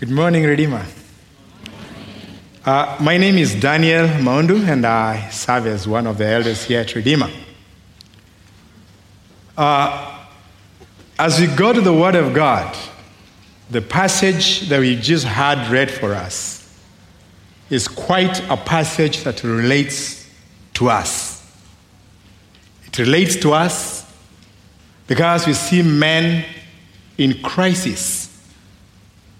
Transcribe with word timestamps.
Good 0.00 0.10
morning, 0.10 0.44
Redeemer. 0.44 0.86
Uh, 2.64 2.96
my 3.02 3.18
name 3.18 3.36
is 3.36 3.54
Daniel 3.54 4.06
Maundu, 4.08 4.66
and 4.66 4.86
I 4.86 5.28
serve 5.28 5.66
as 5.66 5.86
one 5.86 6.06
of 6.06 6.16
the 6.16 6.24
elders 6.24 6.64
here 6.64 6.80
at 6.80 6.94
Redeemer. 6.94 7.28
Uh, 9.58 10.24
as 11.18 11.38
we 11.38 11.48
go 11.48 11.74
to 11.74 11.82
the 11.82 11.92
Word 11.92 12.14
of 12.14 12.32
God, 12.32 12.74
the 13.70 13.82
passage 13.82 14.70
that 14.70 14.80
we 14.80 14.96
just 14.96 15.26
had 15.26 15.70
read 15.70 15.90
for 15.90 16.14
us 16.14 16.74
is 17.68 17.86
quite 17.86 18.40
a 18.48 18.56
passage 18.56 19.22
that 19.24 19.44
relates 19.44 20.26
to 20.72 20.88
us. 20.88 21.46
It 22.86 22.98
relates 22.98 23.36
to 23.36 23.52
us 23.52 24.10
because 25.06 25.46
we 25.46 25.52
see 25.52 25.82
men 25.82 26.46
in 27.18 27.42
crisis 27.42 28.19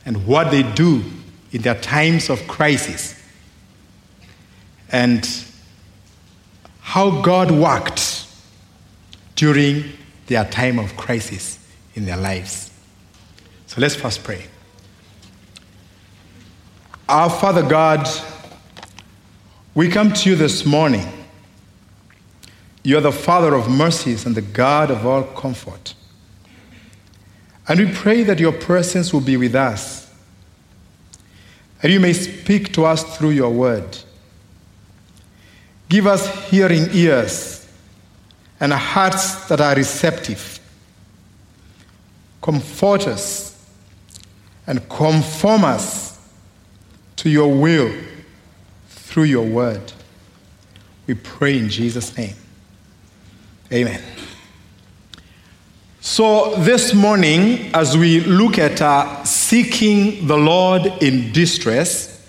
and 0.04 0.26
what 0.26 0.50
they 0.50 0.62
do 0.62 1.02
in 1.52 1.62
their 1.62 1.74
times 1.74 2.30
of 2.30 2.46
crisis 2.46 3.20
and 4.90 5.28
how 6.80 7.22
God 7.22 7.50
worked 7.50 8.26
during 9.36 9.84
their 10.26 10.44
time 10.44 10.78
of 10.78 10.96
crisis 10.96 11.58
in 11.94 12.04
their 12.04 12.16
lives. 12.16 12.70
So 13.66 13.80
let's 13.80 13.94
first 13.94 14.24
pray. 14.24 14.46
Our 17.08 17.30
Father 17.30 17.62
God, 17.62 18.08
we 19.74 19.88
come 19.88 20.12
to 20.12 20.30
you 20.30 20.36
this 20.36 20.64
morning. 20.64 21.06
You 22.82 22.98
are 22.98 23.02
the 23.02 23.12
Father 23.12 23.54
of 23.54 23.68
mercies 23.68 24.26
and 24.26 24.34
the 24.34 24.42
God 24.42 24.90
of 24.90 25.06
all 25.06 25.22
comfort. 25.22 25.94
And 27.68 27.80
we 27.80 27.92
pray 27.92 28.22
that 28.24 28.40
your 28.40 28.52
presence 28.52 29.12
will 29.12 29.20
be 29.20 29.36
with 29.36 29.54
us, 29.54 30.10
and 31.82 31.92
you 31.92 32.00
may 32.00 32.12
speak 32.12 32.72
to 32.74 32.84
us 32.84 33.16
through 33.16 33.30
your 33.30 33.50
word. 33.50 33.98
Give 35.88 36.06
us 36.06 36.50
hearing 36.50 36.88
ears 36.92 37.68
and 38.60 38.72
hearts 38.72 39.46
that 39.48 39.60
are 39.60 39.74
receptive. 39.74 40.60
Comfort 42.42 43.06
us 43.06 43.50
and 44.66 44.86
conform 44.88 45.64
us 45.64 46.18
to 47.16 47.28
your 47.28 47.52
will 47.52 47.92
through 48.88 49.24
your 49.24 49.46
word. 49.46 49.92
We 51.06 51.14
pray 51.14 51.58
in 51.58 51.68
Jesus' 51.68 52.16
name. 52.16 52.36
Amen. 53.72 54.19
So, 56.20 56.54
this 56.56 56.92
morning, 56.92 57.70
as 57.72 57.96
we 57.96 58.20
look 58.20 58.58
at 58.58 58.82
uh, 58.82 59.24
seeking 59.24 60.26
the 60.26 60.36
Lord 60.36 60.84
in 61.02 61.32
distress, 61.32 62.28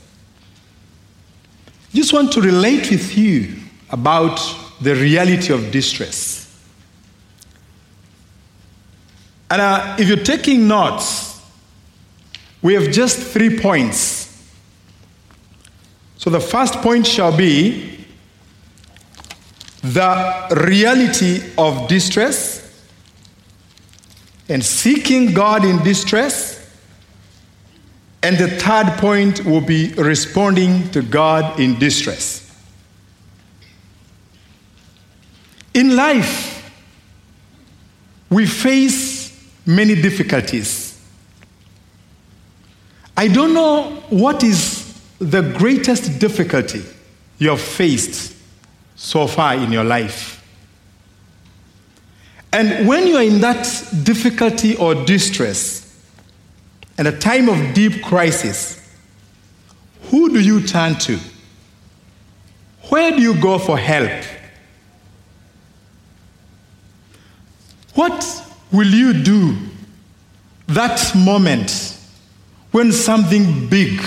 just 1.94 2.14
want 2.14 2.32
to 2.32 2.42
relate 2.42 2.90
with 2.90 3.18
you 3.18 3.54
about 3.90 4.40
the 4.80 4.96
reality 4.96 5.52
of 5.52 5.72
distress. 5.72 6.58
And 9.50 9.62
uh, 9.62 9.98
if 10.00 10.08
you're 10.08 10.24
taking 10.24 10.70
notes, 10.70 11.42
we 12.62 12.76
have 12.76 12.94
just 12.94 13.20
three 13.20 13.60
points 13.60 14.42
so 16.16 16.30
the 16.30 16.40
first 16.40 16.76
point 16.76 17.06
shall 17.06 17.36
be 17.36 18.06
the 19.82 20.48
reality 20.66 21.42
of 21.58 21.90
distress 21.90 22.61
and 24.52 24.64
seeking 24.64 25.34
God 25.34 25.64
in 25.64 25.82
distress. 25.84 26.60
And 28.22 28.38
the 28.38 28.50
third 28.50 28.98
point 28.98 29.46
will 29.46 29.62
be 29.62 29.94
responding 29.94 30.92
to 30.92 31.02
God 31.02 31.60
in 31.60 31.80
distress. 31.80 32.48
In 35.74 35.96
life, 35.96 36.72
we 38.30 38.46
face 38.46 39.32
many 39.66 39.96
difficulties. 39.96 41.00
I 43.16 43.28
don't 43.28 43.54
know 43.54 44.04
what 44.10 44.44
is 44.44 45.00
the 45.20 45.42
greatest 45.42 46.20
difficulty 46.20 46.84
you 47.38 47.50
have 47.50 47.62
faced 47.62 48.36
so 48.96 49.28
far 49.28 49.56
in 49.56 49.72
your 49.72 49.84
life. 49.84 50.41
And 52.54 52.88
when 52.88 53.08
you 53.08 53.18
are 53.18 53.24
in 53.24 53.40
that 53.42 53.66
difficulty 54.04 54.76
or 54.76 54.94
distress, 55.06 55.80
and 56.98 57.08
a 57.08 57.18
time 57.18 57.50
of 57.50 57.74
deep 57.74 58.04
crisis, 58.04 58.78
who 60.04 60.30
do 60.30 60.40
you 60.40 60.62
turn 60.62 60.96
to? 60.96 61.18
Where 62.90 63.12
do 63.12 63.22
you 63.22 63.40
go 63.40 63.58
for 63.58 63.78
help? 63.78 64.24
What 67.94 68.46
will 68.72 68.88
you 68.88 69.14
do 69.14 69.58
that 70.68 71.14
moment 71.16 71.98
when 72.72 72.92
something 72.92 73.68
big 73.68 74.02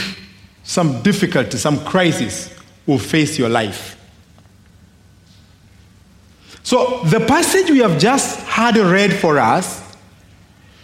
some 0.64 1.02
difficulty, 1.02 1.58
some 1.58 1.84
crisis 1.84 2.52
will 2.86 2.98
face 2.98 3.38
your 3.38 3.50
life. 3.50 4.00
So, 6.64 7.02
the 7.04 7.20
passage 7.20 7.70
we 7.70 7.80
have 7.80 7.98
just 7.98 8.40
had 8.40 8.76
read 8.78 9.12
for 9.12 9.38
us 9.38 9.82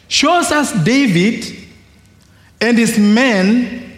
shows 0.08 0.52
us 0.52 0.72
David 0.84 1.56
and 2.60 2.76
his 2.76 2.98
men 2.98 3.96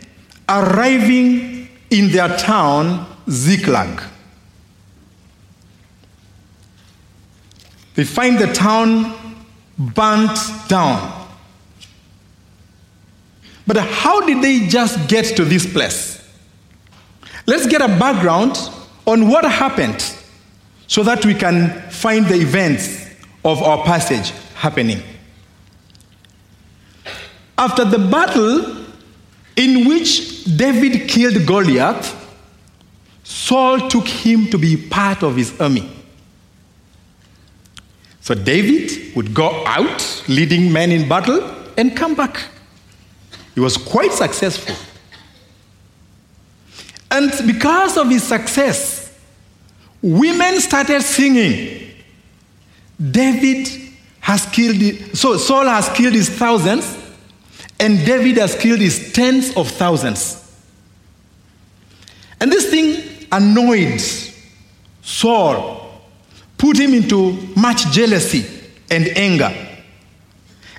arriving 0.49 1.69
in 1.91 2.13
their 2.13 2.37
town, 2.37 3.05
Ziklag. 3.29 4.01
They 7.97 8.05
find 8.05 8.39
the 8.39 8.53
town 8.53 9.43
burnt 9.77 10.39
down. 10.69 11.29
But 13.67 13.79
how 13.79 14.25
did 14.25 14.41
they 14.41 14.69
just 14.69 15.09
get 15.09 15.37
to 15.37 15.45
this 15.45 15.71
place? 15.71 16.25
Let's 17.45 17.67
get 17.67 17.83
a 17.83 17.89
background 17.89 18.57
on 19.05 19.29
what 19.29 19.45
happened 19.45 20.17
so 20.93 21.03
that 21.03 21.25
we 21.25 21.33
can 21.33 21.71
find 21.89 22.27
the 22.27 22.35
events 22.35 23.09
of 23.47 23.63
our 23.63 23.83
passage 23.83 24.31
happening. 24.55 25.03
After 27.57 27.83
the 27.87 27.97
battle 27.97 28.85
in 29.57 29.89
which 29.89 30.45
David 30.45 31.09
killed 31.09 31.47
Goliath, 31.47 32.15
Saul 33.25 33.89
took 33.89 34.07
him 34.07 34.51
to 34.51 34.59
be 34.59 34.77
part 34.77 35.23
of 35.23 35.35
his 35.35 35.59
army. 35.59 35.91
So 38.21 38.35
David 38.35 39.17
would 39.17 39.33
go 39.33 39.65
out 39.67 40.23
leading 40.29 40.71
men 40.71 40.91
in 40.93 41.09
battle 41.09 41.43
and 41.79 41.97
come 41.97 42.15
back. 42.15 42.37
He 43.55 43.61
was 43.61 43.79
quite 43.79 44.13
successful. 44.13 44.77
And 47.11 47.33
because 47.47 47.97
of 47.97 48.11
his 48.11 48.23
success, 48.23 49.02
women 50.03 50.61
started 50.61 51.03
singing. 51.03 51.91
David 53.01 53.69
has 54.21 54.47
killed, 54.47 55.17
so 55.17 55.37
Saul 55.37 55.67
has 55.67 55.89
killed 55.91 56.15
his 56.15 56.29
thousands, 56.29 56.99
and 57.81 58.05
David 58.05 58.37
has 58.37 58.55
killed 58.55 58.81
his 58.81 59.13
tens 59.13 59.57
of 59.57 59.69
thousands. 59.69 60.39
And 62.41 62.51
this 62.51 62.71
thing 62.71 63.27
annoyed 63.31 64.01
Saul, 65.03 66.01
put 66.57 66.79
him 66.79 66.95
into 66.95 67.33
much 67.57 67.87
jealousy 67.91 68.47
and 68.91 69.09
anger. 69.17 69.53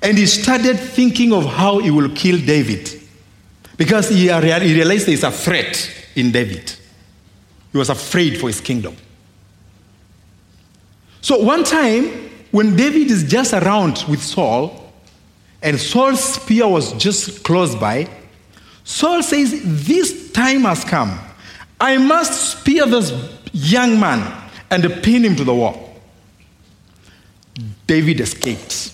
And 0.02 0.18
he 0.18 0.26
started 0.26 0.78
thinking 0.78 1.34
of 1.34 1.46
how 1.46 1.80
he 1.80 1.92
will 1.92 2.10
kill 2.10 2.38
David 2.38 2.90
because 3.78 4.10
he, 4.10 4.30
realized 4.32 5.08
there's 5.08 5.24
a 5.24 5.31
threat 5.31 5.90
in 6.16 6.31
David. 6.31 6.74
He 7.72 7.78
was 7.78 7.90
afraid 7.90 8.40
for 8.40 8.48
his 8.48 8.62
kingdom. 8.62 8.96
So 11.24 11.38
one 11.38 11.64
time, 11.64 12.10
when 12.52 12.75
David 12.75 13.10
is 13.10 13.24
just 13.24 13.54
around 13.54 14.04
with 14.10 14.22
Saul, 14.22 14.92
and 15.62 15.80
Saul's 15.80 16.22
spear 16.22 16.68
was 16.68 16.92
just 16.94 17.46
close 17.46 17.74
by, 17.75 18.10
Saul 18.84 19.24
says, 19.24 19.62
This 19.64 20.34
time 20.34 20.64
has 20.64 20.84
come. 20.84 21.18
I 21.80 21.98
must 21.98 22.60
spear 22.60 22.86
this 22.86 23.14
young 23.54 24.02
man 24.02 24.50
and 24.70 24.84
pin 25.02 25.24
him 25.24 25.38
to 25.38 25.46
the 25.46 25.56
wall. 25.56 25.96
David 27.88 28.19
escaped. 28.19 28.92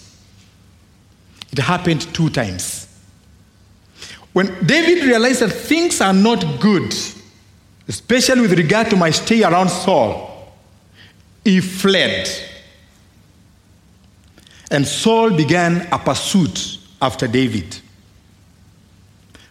It 1.52 1.58
happened 1.58 2.14
two 2.14 2.30
times. 2.30 2.86
When 4.34 4.46
David 4.68 5.04
realized 5.04 5.40
that 5.40 5.50
things 5.50 6.00
are 6.00 6.14
not 6.14 6.60
good, 6.60 6.94
especially 7.88 8.42
with 8.42 8.54
regard 8.54 8.92
to 8.92 8.96
my 8.96 9.10
stay 9.10 9.42
around 9.42 9.70
Saul, 9.70 10.29
he 11.44 11.62
fled. 11.62 12.30
And 14.71 14.88
Saul 14.88 15.31
began 15.31 15.88
a 15.91 15.97
pursuit 15.97 16.77
after 17.01 17.27
David. 17.27 17.80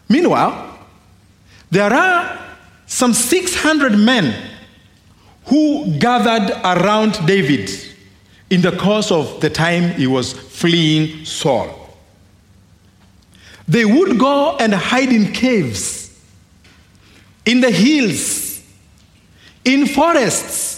Meanwhile, 0.09 0.79
there 1.71 1.93
are 1.93 2.39
some 2.87 3.13
600 3.13 3.99
men 3.99 4.35
who 5.47 5.99
gathered 5.99 6.51
around 6.65 7.27
David 7.27 7.71
in 8.51 8.63
the 8.63 8.73
course 8.73 9.11
of 9.11 9.41
the 9.41 9.51
time 9.51 9.91
he 9.93 10.07
was 10.07 10.33
fleeing 10.33 11.25
Saul. 11.25 11.75
They 13.67 13.85
would 13.85 14.19
go 14.19 14.57
and 14.57 14.73
hide 14.73 15.11
in 15.11 15.33
caves, 15.33 16.19
in 17.45 17.61
the 17.61 17.71
hills, 17.71 18.63
in 19.65 19.87
forests, 19.87 20.78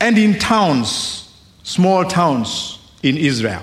and 0.00 0.16
in 0.18 0.38
towns, 0.38 1.32
small 1.62 2.04
towns 2.04 2.78
in 3.02 3.16
Israel. 3.16 3.62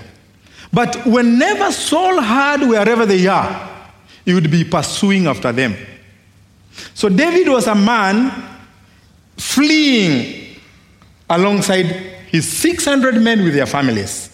But 0.72 1.06
whenever 1.06 1.72
Saul 1.72 2.20
heard 2.20 2.68
wherever 2.68 3.06
they 3.06 3.26
are, 3.26 3.68
he 4.24 4.34
would 4.34 4.50
be 4.50 4.64
pursuing 4.64 5.26
after 5.26 5.52
them. 5.52 5.76
So 6.94 7.08
David 7.08 7.48
was 7.48 7.66
a 7.66 7.74
man 7.74 8.30
fleeing 9.36 10.56
alongside 11.30 11.86
his 12.30 12.48
600 12.48 13.20
men 13.20 13.42
with 13.42 13.54
their 13.54 13.66
families. 13.66 14.28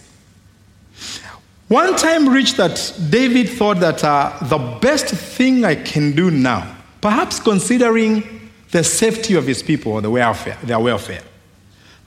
One 1.67 1.95
time 1.95 2.29
reached 2.29 2.57
that 2.57 2.93
David 3.09 3.49
thought 3.49 3.79
that 3.79 4.03
uh, 4.03 4.37
the 4.43 4.57
best 4.57 5.07
thing 5.07 5.65
I 5.65 5.75
can 5.75 6.11
do 6.11 6.29
now, 6.29 6.75
perhaps 7.01 7.39
considering 7.39 8.51
the 8.71 8.83
safety 8.83 9.35
of 9.35 9.47
his 9.47 9.63
people 9.63 9.93
or 9.93 10.01
the 10.01 10.11
welfare, 10.11 10.57
their 10.63 10.79
welfare, 10.79 11.21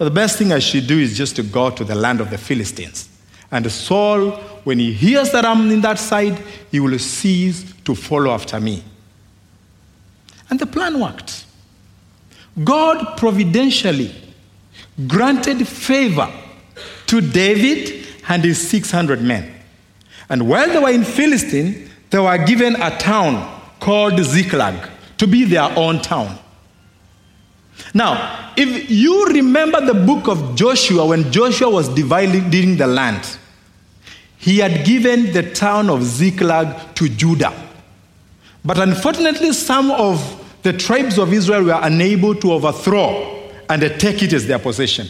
the 0.05 0.11
best 0.11 0.39
thing 0.39 0.53
I 0.53 0.61
should 0.61 0.87
do 0.87 0.99
is 0.99 1.17
just 1.17 1.37
to 1.37 1.43
go 1.43 1.71
to 1.71 1.85
the 1.85 1.95
land 1.95 2.21
of 2.21 2.31
the 2.31 2.39
Philistines. 2.39 3.09
And 3.51 3.71
Saul, 3.71 4.31
when 4.65 4.79
he 4.79 4.93
hears 4.93 5.33
that 5.33 5.45
I'm 5.45 5.71
in 5.71 5.81
that 5.81 5.99
side, 5.99 6.39
he 6.71 6.81
will 6.81 6.99
cease 6.99 7.73
to 7.85 7.95
follow 7.95 8.31
after 8.31 8.61
me. 8.61 8.85
And 10.51 10.59
the 10.59 10.67
plan 10.67 11.01
worked. 11.01 11.47
God 12.63 13.17
providentially 13.17 14.15
granted 15.07 15.67
favor 15.67 16.31
to 17.07 17.21
David 17.21 18.07
and 18.29 18.45
his 18.45 18.69
600 18.69 19.23
men. 19.23 19.55
And 20.29 20.49
while 20.49 20.69
they 20.69 20.79
were 20.79 20.91
in 20.91 21.05
Philistine, 21.05 21.91
they 22.11 22.19
were 22.19 22.39
given 22.39 22.77
a 22.77 22.97
town 22.99 23.61
called 23.81 24.19
Ziklag 24.21 24.89
to 25.17 25.27
be 25.27 25.45
their 25.45 25.71
own 25.77 26.01
town. 26.01 26.39
Now, 27.95 28.53
if 28.57 28.91
you 28.91 29.27
remember 29.27 29.85
the 29.85 29.95
book 29.95 30.29
of 30.29 30.55
Joshua, 30.55 31.07
when 31.07 31.31
Joshua 31.33 31.71
was 31.71 31.89
dividing 31.89 32.77
the 32.77 32.87
land, 32.87 33.39
he 34.37 34.59
had 34.59 34.85
given 34.87 35.33
the 35.33 35.51
town 35.53 35.91
of 35.91 36.03
Ziklag 36.03 36.95
to 36.95 37.09
Judah. 37.09 37.53
But 38.65 38.79
unfortunately, 38.79 39.53
some 39.53 39.91
of 39.91 40.45
the 40.63 40.73
tribes 40.73 41.19
of 41.19 41.33
Israel 41.33 41.65
were 41.65 41.81
unable 41.83 42.35
to 42.37 42.53
overthrow 42.53 43.51
and 43.69 43.83
take 44.01 44.23
it 44.23 44.33
as 44.33 44.47
their 44.47 44.59
possession. 44.59 45.09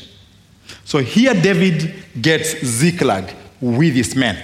So 0.85 0.99
here 0.99 1.35
David 1.35 1.95
gets 2.21 2.65
Ziklag 2.65 3.35
with 3.61 3.95
his 3.95 4.15
men. 4.15 4.39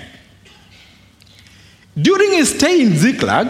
During 1.96 2.32
his 2.32 2.54
stay 2.54 2.82
in 2.82 2.96
Ziklag, 2.96 3.48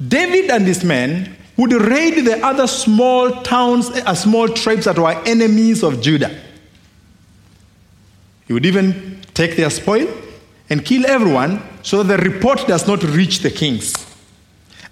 David 0.00 0.50
and 0.50 0.66
his 0.66 0.84
men 0.84 1.36
would 1.60 1.72
raid 1.72 2.24
the 2.24 2.42
other 2.42 2.66
small 2.66 3.30
towns, 3.42 3.90
uh, 3.90 4.14
small 4.14 4.48
tribes 4.48 4.86
that 4.86 4.98
were 4.98 5.12
enemies 5.26 5.82
of 5.82 6.00
Judah. 6.00 6.34
He 8.46 8.54
would 8.54 8.64
even 8.64 9.20
take 9.34 9.56
their 9.56 9.68
spoil 9.68 10.08
and 10.70 10.82
kill 10.82 11.04
everyone 11.04 11.62
so 11.82 12.02
that 12.02 12.16
the 12.16 12.30
report 12.30 12.66
does 12.66 12.86
not 12.86 13.02
reach 13.02 13.40
the 13.40 13.50
kings. 13.50 13.92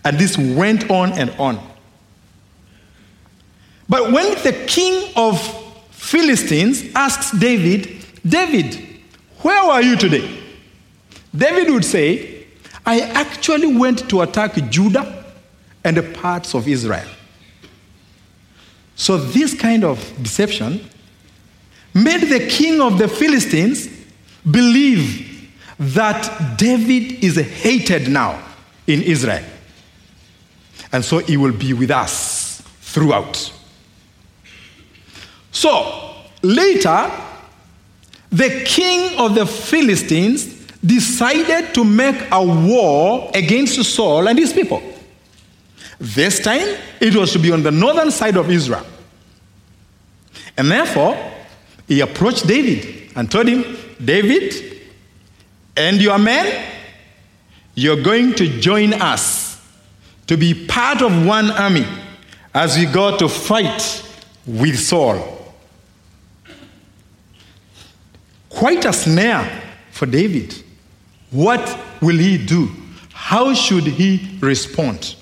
And 0.04 0.18
this 0.18 0.36
went 0.36 0.90
on 0.90 1.12
and 1.12 1.30
on. 1.38 1.58
But 3.88 4.12
when 4.12 4.34
the 4.42 4.52
king 4.66 5.10
of 5.16 5.40
Philistines 5.90 6.84
asks 6.94 7.30
David, 7.30 8.04
David, 8.26 8.78
where 9.40 9.66
were 9.68 9.80
you 9.80 9.96
today? 9.96 10.38
David 11.34 11.72
would 11.72 11.84
say, 11.86 12.46
I 12.84 13.00
actually 13.00 13.74
went 13.74 14.10
to 14.10 14.20
attack 14.20 14.54
Judah 14.68 15.17
and 15.84 15.96
the 15.96 16.02
parts 16.02 16.54
of 16.54 16.68
Israel. 16.68 17.08
So, 18.96 19.16
this 19.16 19.54
kind 19.54 19.84
of 19.84 19.98
deception 20.22 20.88
made 21.94 22.22
the 22.22 22.46
king 22.48 22.80
of 22.80 22.98
the 22.98 23.08
Philistines 23.08 23.88
believe 24.48 25.50
that 25.78 26.56
David 26.58 27.22
is 27.24 27.36
hated 27.36 28.08
now 28.08 28.42
in 28.86 29.02
Israel. 29.02 29.44
And 30.92 31.04
so 31.04 31.18
he 31.18 31.36
will 31.36 31.52
be 31.52 31.72
with 31.72 31.90
us 31.90 32.60
throughout. 32.80 33.52
So, 35.52 36.14
later, 36.42 37.10
the 38.30 38.62
king 38.64 39.18
of 39.18 39.34
the 39.34 39.46
Philistines 39.46 40.66
decided 40.84 41.74
to 41.74 41.84
make 41.84 42.16
a 42.30 42.44
war 42.44 43.30
against 43.34 43.82
Saul 43.84 44.28
and 44.28 44.38
his 44.38 44.52
people. 44.52 44.82
This 45.98 46.38
time, 46.38 46.76
it 47.00 47.14
was 47.16 47.32
to 47.32 47.38
be 47.38 47.50
on 47.50 47.62
the 47.62 47.70
northern 47.70 48.10
side 48.10 48.36
of 48.36 48.50
Israel. 48.50 48.86
And 50.56 50.70
therefore, 50.70 51.16
he 51.86 52.00
approached 52.00 52.46
David 52.46 53.10
and 53.16 53.30
told 53.30 53.48
him, 53.48 53.76
David 54.04 54.54
and 55.76 56.00
your 56.00 56.18
men, 56.18 56.72
you're 57.74 58.02
going 58.02 58.34
to 58.34 58.60
join 58.60 58.92
us 58.94 59.60
to 60.26 60.36
be 60.36 60.66
part 60.66 61.02
of 61.02 61.26
one 61.26 61.50
army 61.50 61.86
as 62.54 62.76
we 62.76 62.86
go 62.86 63.16
to 63.16 63.28
fight 63.28 64.04
with 64.46 64.78
Saul. 64.78 65.54
Quite 68.48 68.84
a 68.84 68.92
snare 68.92 69.62
for 69.90 70.06
David. 70.06 70.54
What 71.30 71.78
will 72.00 72.18
he 72.18 72.44
do? 72.44 72.68
How 73.12 73.54
should 73.54 73.84
he 73.84 74.38
respond? 74.40 75.14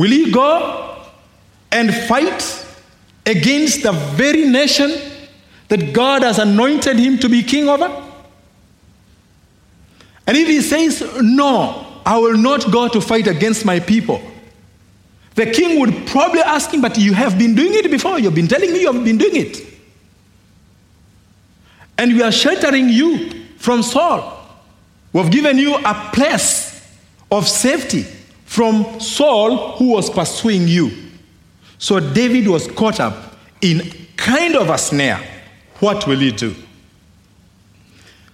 Will 0.00 0.12
he 0.12 0.30
go 0.30 0.96
and 1.70 1.94
fight 1.94 2.66
against 3.26 3.82
the 3.82 3.92
very 3.92 4.48
nation 4.48 4.90
that 5.68 5.92
God 5.92 6.22
has 6.22 6.38
anointed 6.38 6.98
him 6.98 7.18
to 7.18 7.28
be 7.28 7.42
king 7.42 7.68
over? 7.68 7.84
And 10.26 10.38
if 10.38 10.48
he 10.48 10.62
says, 10.62 11.02
No, 11.20 12.00
I 12.06 12.16
will 12.16 12.38
not 12.38 12.72
go 12.72 12.88
to 12.88 12.98
fight 12.98 13.26
against 13.26 13.66
my 13.66 13.78
people, 13.78 14.22
the 15.34 15.44
king 15.44 15.78
would 15.80 16.06
probably 16.06 16.40
ask 16.40 16.72
him, 16.72 16.80
But 16.80 16.96
you 16.96 17.12
have 17.12 17.36
been 17.36 17.54
doing 17.54 17.74
it 17.74 17.90
before. 17.90 18.18
You've 18.18 18.34
been 18.34 18.48
telling 18.48 18.72
me 18.72 18.80
you 18.80 18.90
have 18.90 19.04
been 19.04 19.18
doing 19.18 19.36
it. 19.36 19.66
And 21.98 22.14
we 22.14 22.22
are 22.22 22.32
sheltering 22.32 22.88
you 22.88 23.44
from 23.58 23.82
Saul. 23.82 24.48
We've 25.12 25.30
given 25.30 25.58
you 25.58 25.76
a 25.76 26.10
place 26.10 26.90
of 27.30 27.46
safety 27.46 28.06
from 28.50 28.98
Saul 28.98 29.76
who 29.76 29.92
was 29.92 30.10
pursuing 30.10 30.66
you. 30.66 30.90
So 31.78 32.00
David 32.00 32.48
was 32.48 32.66
caught 32.66 32.98
up 32.98 33.36
in 33.60 33.92
kind 34.16 34.56
of 34.56 34.70
a 34.70 34.76
snare. 34.76 35.24
What 35.78 36.04
will 36.08 36.18
he 36.18 36.32
do? 36.32 36.56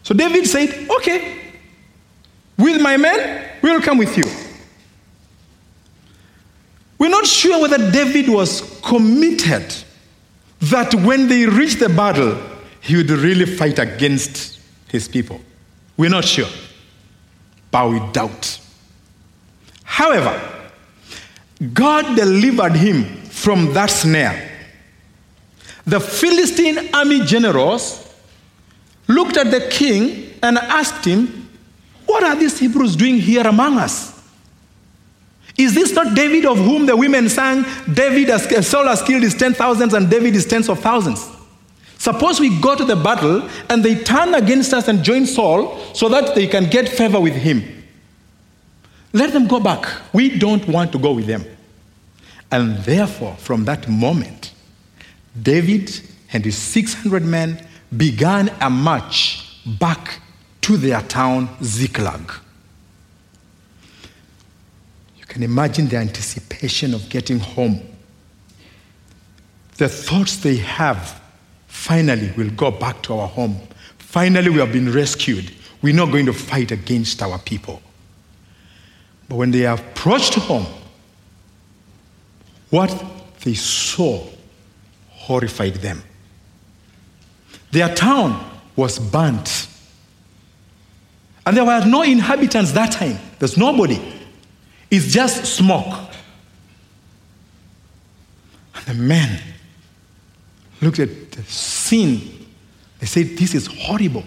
So 0.03 0.15
David 0.15 0.47
said, 0.47 0.89
Okay, 0.89 1.53
with 2.57 2.81
my 2.81 2.97
men, 2.97 3.47
we 3.61 3.71
will 3.71 3.83
come 3.83 3.99
with 3.99 4.17
you. 4.17 4.25
We're 6.99 7.11
not 7.11 7.27
sure 7.27 7.61
whether 7.61 7.91
David 7.91 8.31
was 8.31 8.81
committed 8.83 9.75
that 10.61 10.95
when 10.95 11.29
they 11.29 11.45
reached 11.45 11.81
the 11.81 11.91
battle, 11.91 12.41
he 12.81 12.97
would 12.97 13.11
really 13.11 13.45
fight 13.45 13.79
against 13.79 14.61
his 14.89 15.09
people. 15.09 15.43
We're 15.99 16.09
not 16.09 16.25
sure, 16.25 16.49
but 17.71 17.91
we 17.91 18.01
doubt. 18.13 18.61
However, 19.87 20.39
God 21.73 22.17
delivered 22.17 22.73
him 22.73 23.05
from 23.23 23.73
that 23.73 23.89
snare. 23.89 24.53
The 25.87 26.01
Philistine 26.01 26.93
army 26.93 27.25
generals 27.25 28.15
looked 29.07 29.37
at 29.37 29.51
the 29.53 29.69
king 29.71 30.35
and 30.43 30.59
asked 30.59 31.05
him, 31.05 31.49
What 32.05 32.25
are 32.25 32.35
these 32.35 32.59
Hebrews 32.59 32.97
doing 32.97 33.19
here 33.19 33.47
among 33.47 33.79
us? 33.79 34.13
Is 35.57 35.75
this 35.75 35.93
not 35.93 36.15
David 36.15 36.45
of 36.45 36.59
whom 36.59 36.85
the 36.85 36.97
women 36.97 37.29
sang, 37.29 37.65
David 37.91 38.29
has, 38.29 38.67
Saul 38.67 38.87
has 38.89 39.01
killed 39.01 39.23
his 39.23 39.35
ten 39.35 39.55
thousands 39.55 39.95
and 39.95 40.11
David 40.11 40.35
his 40.35 40.45
tens 40.45 40.69
of 40.69 40.81
thousands? 40.81 41.27
Suppose 41.97 42.41
we 42.41 42.61
go 42.61 42.75
to 42.75 42.85
the 42.85 42.97
battle 42.97 43.49
and 43.71 43.83
they 43.83 43.95
turn 44.03 44.35
against 44.35 44.75
us 44.75 44.89
and 44.89 45.03
join 45.03 45.25
Saul 45.25 45.79
so 45.95 46.09
that 46.11 46.35
they 46.35 46.47
can 46.49 46.69
get 46.69 46.89
favor 46.89 47.21
with 47.21 47.33
him. 47.33 47.76
Let 49.17 49.33
them 49.33 49.47
go 49.47 49.61
back. 49.61 49.89
We 50.13 50.39
don't 50.39 50.69
want 50.69 50.93
to 50.93 50.99
go 50.99 51.15
with 51.15 51.27
them. 51.27 51.43
And 52.53 52.77
therefore, 52.85 53.35
from 53.37 53.65
that 53.65 53.89
moment, 53.89 54.53
David 55.41 55.91
and 56.35 56.45
his 56.45 56.59
600 56.59 57.25
men 57.25 57.67
began 57.97 58.51
a 58.61 58.69
march 58.69 59.59
back 59.81 60.21
to 60.61 60.77
their 60.77 61.01
town, 61.01 61.49
Ziklag. 61.63 62.31
You 65.17 65.25
can 65.25 65.43
imagine 65.43 65.89
the 65.89 65.97
anticipation 65.97 66.93
of 66.93 67.09
getting 67.09 67.39
home. 67.39 67.81
The 69.79 69.89
thoughts 69.89 70.37
they 70.37 70.57
have 70.57 71.23
finally 71.69 72.35
we'll 72.37 72.51
go 72.51 72.71
back 72.71 73.01
to 73.05 73.15
our 73.15 73.29
home. 73.29 73.59
Finally, 73.97 74.51
we 74.51 74.59
have 74.59 74.73
been 74.73 74.93
rescued. 74.93 75.55
We're 75.81 75.95
not 75.95 76.13
going 76.13 76.27
to 76.27 76.35
fight 76.35 76.71
against 76.71 77.23
our 77.23 77.39
people. 77.39 77.81
But 79.29 79.37
when 79.37 79.51
they 79.51 79.67
approached 79.67 80.35
home, 80.35 80.67
what 82.71 83.05
they 83.43 83.55
saw 83.55 84.27
horrified 85.11 85.75
them. 85.75 86.03
Their 87.73 87.95
town 87.95 88.59
was 88.77 88.99
burnt. 88.99 89.69
And 91.45 91.57
there 91.57 91.65
were 91.65 91.85
no 91.85 92.03
inhabitants 92.03 92.73
that 92.73 92.93
time. 92.93 93.19
There's 93.39 93.57
nobody. 93.57 94.01
It's 94.91 95.13
just 95.13 95.45
smoke. 95.45 95.95
And 98.75 98.87
the 98.87 98.95
men 98.95 99.41
looked 100.81 100.99
at 100.99 101.33
the 101.33 101.43
scene. 101.45 102.47
They 102.99 103.07
said, 103.07 103.37
This 103.37 103.55
is 103.55 103.67
horrible. 103.67 104.25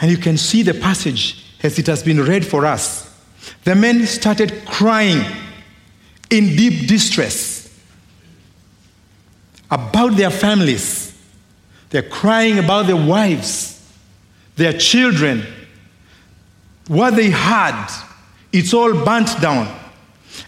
And 0.00 0.10
you 0.10 0.18
can 0.18 0.36
see 0.36 0.62
the 0.62 0.74
passage 0.74 1.44
as 1.62 1.78
it 1.78 1.86
has 1.86 2.02
been 2.02 2.22
read 2.22 2.46
for 2.46 2.66
us. 2.66 3.05
The 3.64 3.74
men 3.74 4.06
started 4.06 4.64
crying 4.66 5.24
in 6.30 6.56
deep 6.56 6.88
distress 6.88 7.66
about 9.70 10.16
their 10.16 10.30
families. 10.30 11.16
They're 11.90 12.02
crying 12.02 12.58
about 12.58 12.86
their 12.86 12.96
wives, 12.96 13.80
their 14.56 14.72
children, 14.72 15.44
what 16.88 17.16
they 17.16 17.30
had. 17.30 17.90
It's 18.52 18.72
all 18.72 18.92
burnt 19.04 19.40
down. 19.40 19.74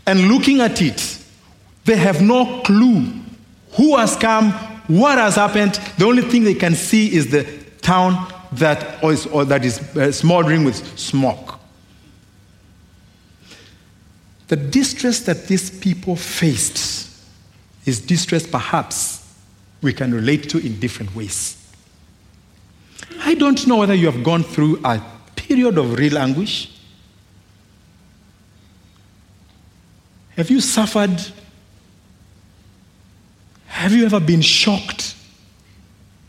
And 0.07 0.29
looking 0.29 0.61
at 0.61 0.81
it, 0.83 1.19
they 1.85 1.97
have 1.97 2.21
no 2.21 2.63
clue 2.63 3.13
who 3.73 3.97
has 3.97 4.17
come, 4.17 4.53
what 4.89 5.19
has 5.19 5.37
happened. 5.37 5.75
The 5.99 6.05
only 6.05 6.23
thing 6.23 6.45
they 6.45 6.55
can 6.55 6.75
see 6.75 7.15
is 7.15 7.31
the 7.31 7.45
town 7.81 8.33
that 8.53 9.03
is, 9.05 9.27
or 9.27 9.45
that 9.45 9.65
is 9.65 9.79
uh, 9.97 10.13
smoldering 10.13 10.65
with 10.65 10.99
smoke. 10.99 11.58
The 14.49 14.57
distress 14.57 15.21
that 15.21 15.47
these 15.47 15.71
people 15.71 16.17
faced 16.17 17.11
is 17.85 18.01
distress 18.01 18.47
perhaps 18.47 19.25
we 19.83 19.93
can 19.93 20.13
relate 20.13 20.49
to 20.51 20.59
in 20.59 20.81
different 20.81 21.15
ways. 21.15 21.55
I 23.21 23.35
don't 23.35 23.67
know 23.67 23.77
whether 23.77 23.95
you 23.95 24.11
have 24.11 24.25
gone 24.25 24.43
through 24.43 24.81
a 24.85 25.03
period 25.37 25.77
of 25.77 25.99
real 25.99 26.19
anguish. 26.19 26.75
Have 30.37 30.51
you 30.51 30.61
suffered? 30.61 31.21
Have 33.67 33.93
you 33.93 34.07
ever 34.07 34.21
been 34.21 34.41
shocked 34.41 35.15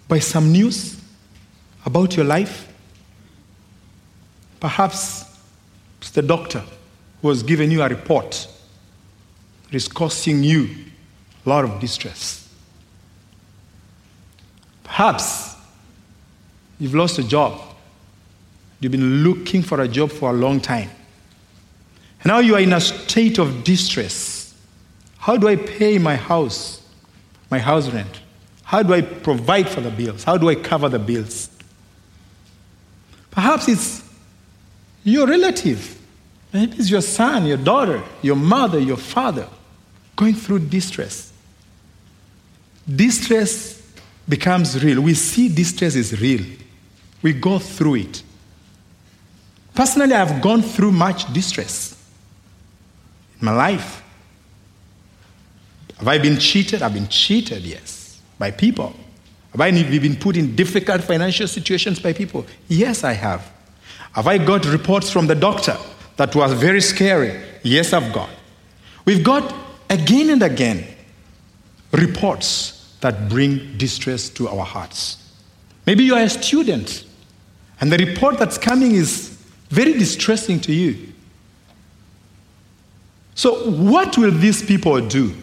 by 0.08 0.20
some 0.20 0.52
news 0.52 1.00
about 1.86 2.18
your 2.18 2.26
life? 2.26 2.68
Perhaps 4.60 5.26
it's 6.02 6.12
the 6.12 6.22
doctor 6.22 6.64
who 7.22 7.30
has 7.30 7.44
given 7.44 7.72
you 7.72 7.82
a 7.82 7.90
report 7.90 8.48
that 9.66 9.76
is 9.76 9.88
causing 9.88 10.44
you 10.44 10.70
a 11.46 11.50
lot 11.50 11.64
of 11.66 11.80
distress. 11.80 12.50
Perhaps 14.84 15.56
you've 16.80 16.96
lost 16.96 17.20
a 17.20 17.24
job. 17.24 17.62
You've 18.80 18.92
been 18.92 19.24
looking 19.24 19.62
for 19.62 19.82
a 19.82 19.88
job 19.88 20.12
for 20.12 20.30
a 20.30 20.34
long 20.34 20.60
time. 20.60 20.90
And 22.22 22.28
now 22.28 22.40
you 22.40 22.56
are 22.56 22.62
in 22.62 22.74
a 22.74 22.82
state 22.82 23.38
of 23.38 23.64
distress. 23.64 24.56
How 25.18 25.38
do 25.38 25.48
I 25.48 25.56
pay 25.56 25.98
my 25.98 26.16
house, 26.16 26.82
my 27.50 27.60
house 27.60 27.90
rent? 27.90 28.22
How 28.64 28.84
do 28.84 28.94
I 28.94 29.02
provide 29.02 29.68
for 29.68 29.82
the 29.82 29.90
bills? 29.90 30.24
How 30.24 30.38
do 30.38 30.50
I 30.50 30.56
cover 30.56 30.90
the 30.90 31.00
bills? 31.00 31.50
Perhaps 33.32 33.68
it's 33.68 34.04
your 35.04 35.28
relative 35.28 35.99
Maybe 36.52 36.78
it's 36.78 36.90
your 36.90 37.02
son, 37.02 37.46
your 37.46 37.58
daughter, 37.58 38.04
your 38.22 38.36
mother, 38.36 38.80
your 38.80 38.98
father 38.98 39.48
going 40.16 40.34
through 40.34 40.60
distress. 40.60 41.32
Distress 42.94 43.82
becomes 44.28 44.84
real. 44.84 45.02
We 45.02 45.14
see 45.14 45.48
distress 45.48 45.96
is 45.96 46.20
real. 46.20 46.46
We 47.22 47.34
go 47.34 47.60
through 47.60 47.96
it. 47.96 48.24
Personally, 49.76 50.14
I've 50.14 50.42
gone 50.42 50.62
through 50.62 50.92
much 50.92 51.32
distress 51.32 51.96
in 53.40 53.46
my 53.46 53.54
life. 53.54 54.04
Have 55.98 56.08
I 56.08 56.18
been 56.18 56.38
cheated? 56.38 56.82
I've 56.82 56.94
been 56.94 57.08
cheated, 57.08 57.64
yes, 57.64 58.20
by 58.38 58.52
people. 58.52 58.96
Have 59.52 59.62
I 59.62 59.72
been 59.72 60.16
put 60.16 60.36
in 60.36 60.56
difficult 60.56 61.02
financial 61.02 61.48
situations 61.48 62.00
by 62.00 62.14
people? 62.14 62.46
Yes, 62.68 63.04
I 63.04 63.14
have. 63.14 63.52
Have 64.14 64.28
I 64.28 64.38
got 64.38 64.66
reports 64.66 65.10
from 65.10 65.28
the 65.28 65.36
doctor 65.36 65.78
that 66.20 66.36
was 66.36 66.52
very 66.52 66.82
scary. 66.82 67.42
Yes, 67.64 67.94
I've 67.94 68.12
got. 68.12 68.30
We've 69.06 69.24
got 69.24 69.56
again 69.90 70.30
and 70.30 70.44
again 70.44 70.86
reports 71.94 72.94
that 73.00 73.30
bring 73.30 73.78
distress 73.78 74.28
to 74.32 74.50
our 74.50 74.66
hearts. 74.66 75.32
Maybe 75.86 76.04
you 76.04 76.16
are 76.16 76.22
a 76.22 76.30
student 76.30 77.06
and 77.80 77.90
the 77.90 77.98
report 77.98 78.38
that's 78.38 78.58
coming 78.58 78.92
is 78.92 79.42
very 79.70 79.94
distressing 79.94 80.60
to 80.60 80.74
you. 80.74 81.14
So, 83.34 83.72
what 83.72 84.18
will 84.18 84.32
these 84.32 84.62
people 84.62 85.00
do? 85.08 85.34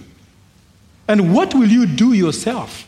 And 1.09 1.35
what 1.35 1.55
will 1.55 1.69
you 1.69 1.87
do 1.87 2.13
yourself 2.13 2.87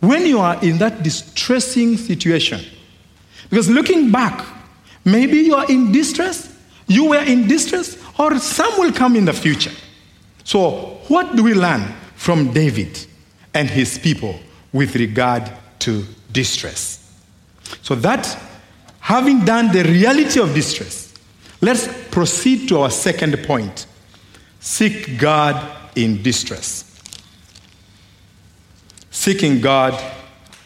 when 0.00 0.26
you 0.26 0.40
are 0.40 0.60
in 0.60 0.78
that 0.78 1.04
distressing 1.04 1.98
situation? 1.98 2.62
Because 3.48 3.70
looking 3.70 4.10
back, 4.10 4.44
maybe 5.04 5.36
you 5.36 5.54
are 5.54 5.70
in 5.70 5.92
distress 5.92 6.55
you 6.86 7.10
were 7.10 7.22
in 7.22 7.48
distress, 7.48 7.98
or 8.18 8.38
some 8.38 8.78
will 8.78 8.92
come 8.92 9.16
in 9.16 9.24
the 9.24 9.32
future. 9.32 9.72
So, 10.44 11.00
what 11.08 11.34
do 11.34 11.42
we 11.42 11.54
learn 11.54 11.82
from 12.14 12.52
David 12.52 13.04
and 13.54 13.68
his 13.68 13.98
people 13.98 14.38
with 14.72 14.94
regard 14.94 15.50
to 15.80 16.04
distress? 16.30 17.02
So, 17.82 17.96
that 17.96 18.38
having 19.00 19.44
done 19.44 19.72
the 19.72 19.82
reality 19.82 20.40
of 20.40 20.54
distress, 20.54 21.12
let's 21.60 21.88
proceed 22.10 22.68
to 22.68 22.80
our 22.80 22.90
second 22.90 23.36
point 23.44 23.86
seek 24.60 25.18
God 25.18 25.76
in 25.96 26.22
distress. 26.22 26.84
Seeking 29.10 29.60
God 29.60 30.00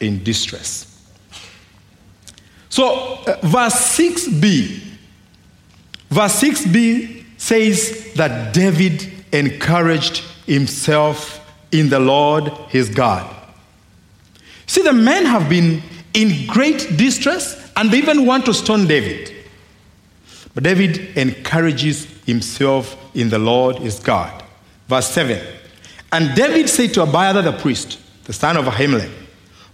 in 0.00 0.22
distress. 0.22 0.86
So, 2.68 3.22
uh, 3.26 3.38
verse 3.42 3.96
6b 3.98 4.89
Verse 6.10 6.40
6b 6.40 7.24
says 7.38 8.12
that 8.14 8.52
David 8.52 9.10
encouraged 9.32 10.18
himself 10.46 11.38
in 11.72 11.88
the 11.88 12.00
Lord 12.00 12.48
his 12.68 12.90
God. 12.90 13.34
See, 14.66 14.82
the 14.82 14.92
men 14.92 15.24
have 15.24 15.48
been 15.48 15.82
in 16.14 16.46
great 16.46 16.96
distress 16.96 17.72
and 17.76 17.90
they 17.90 17.98
even 17.98 18.26
want 18.26 18.44
to 18.46 18.54
stone 18.54 18.86
David. 18.86 19.32
But 20.54 20.64
David 20.64 21.16
encourages 21.16 22.06
himself 22.26 22.96
in 23.14 23.30
the 23.30 23.38
Lord 23.38 23.76
his 23.76 24.00
God. 24.00 24.42
Verse 24.88 25.08
7 25.08 25.40
And 26.12 26.34
David 26.34 26.68
said 26.68 26.92
to 26.94 27.02
Abiathar 27.02 27.42
the 27.42 27.52
priest, 27.52 28.00
the 28.24 28.32
son 28.32 28.56
of 28.56 28.64
Ahimelech, 28.66 29.10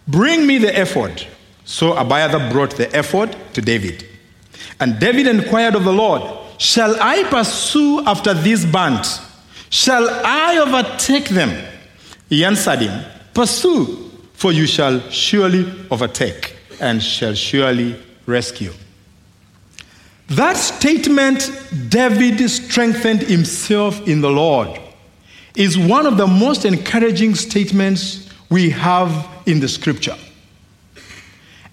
Bring 0.06 0.46
me 0.46 0.58
the 0.58 0.80
ephod. 0.80 1.26
So 1.64 1.94
Abiathar 1.96 2.50
brought 2.50 2.76
the 2.76 2.96
ephod 2.96 3.36
to 3.54 3.60
David. 3.60 4.05
And 4.80 4.98
David 4.98 5.26
inquired 5.26 5.74
of 5.74 5.84
the 5.84 5.92
Lord, 5.92 6.22
Shall 6.58 6.96
I 7.00 7.24
pursue 7.24 8.02
after 8.06 8.32
this 8.32 8.64
band? 8.64 9.06
Shall 9.68 10.08
I 10.24 10.58
overtake 10.58 11.28
them? 11.28 11.64
He 12.28 12.44
answered 12.44 12.80
him, 12.80 13.04
Pursue, 13.34 14.10
for 14.32 14.52
you 14.52 14.66
shall 14.66 15.00
surely 15.10 15.70
overtake 15.90 16.56
and 16.80 17.02
shall 17.02 17.34
surely 17.34 17.96
rescue. 18.26 18.72
That 20.28 20.56
statement, 20.56 21.50
David 21.88 22.48
strengthened 22.50 23.22
himself 23.22 24.06
in 24.08 24.20
the 24.20 24.30
Lord, 24.30 24.80
is 25.54 25.78
one 25.78 26.06
of 26.06 26.16
the 26.16 26.26
most 26.26 26.64
encouraging 26.64 27.34
statements 27.34 28.28
we 28.50 28.70
have 28.70 29.28
in 29.46 29.60
the 29.60 29.68
scripture. 29.68 30.16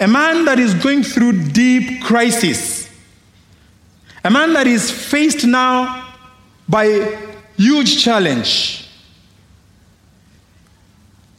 A 0.04 0.08
man 0.08 0.46
that 0.46 0.60
is 0.60 0.74
going 0.74 1.04
through 1.04 1.50
deep 1.50 2.04
crisis 2.04 2.84
a 4.24 4.30
man 4.30 4.54
that 4.54 4.68
is 4.68 4.90
faced 4.90 5.46
now 5.46 6.16
by 6.68 7.18
huge 7.58 8.02
challenge. 8.02 8.88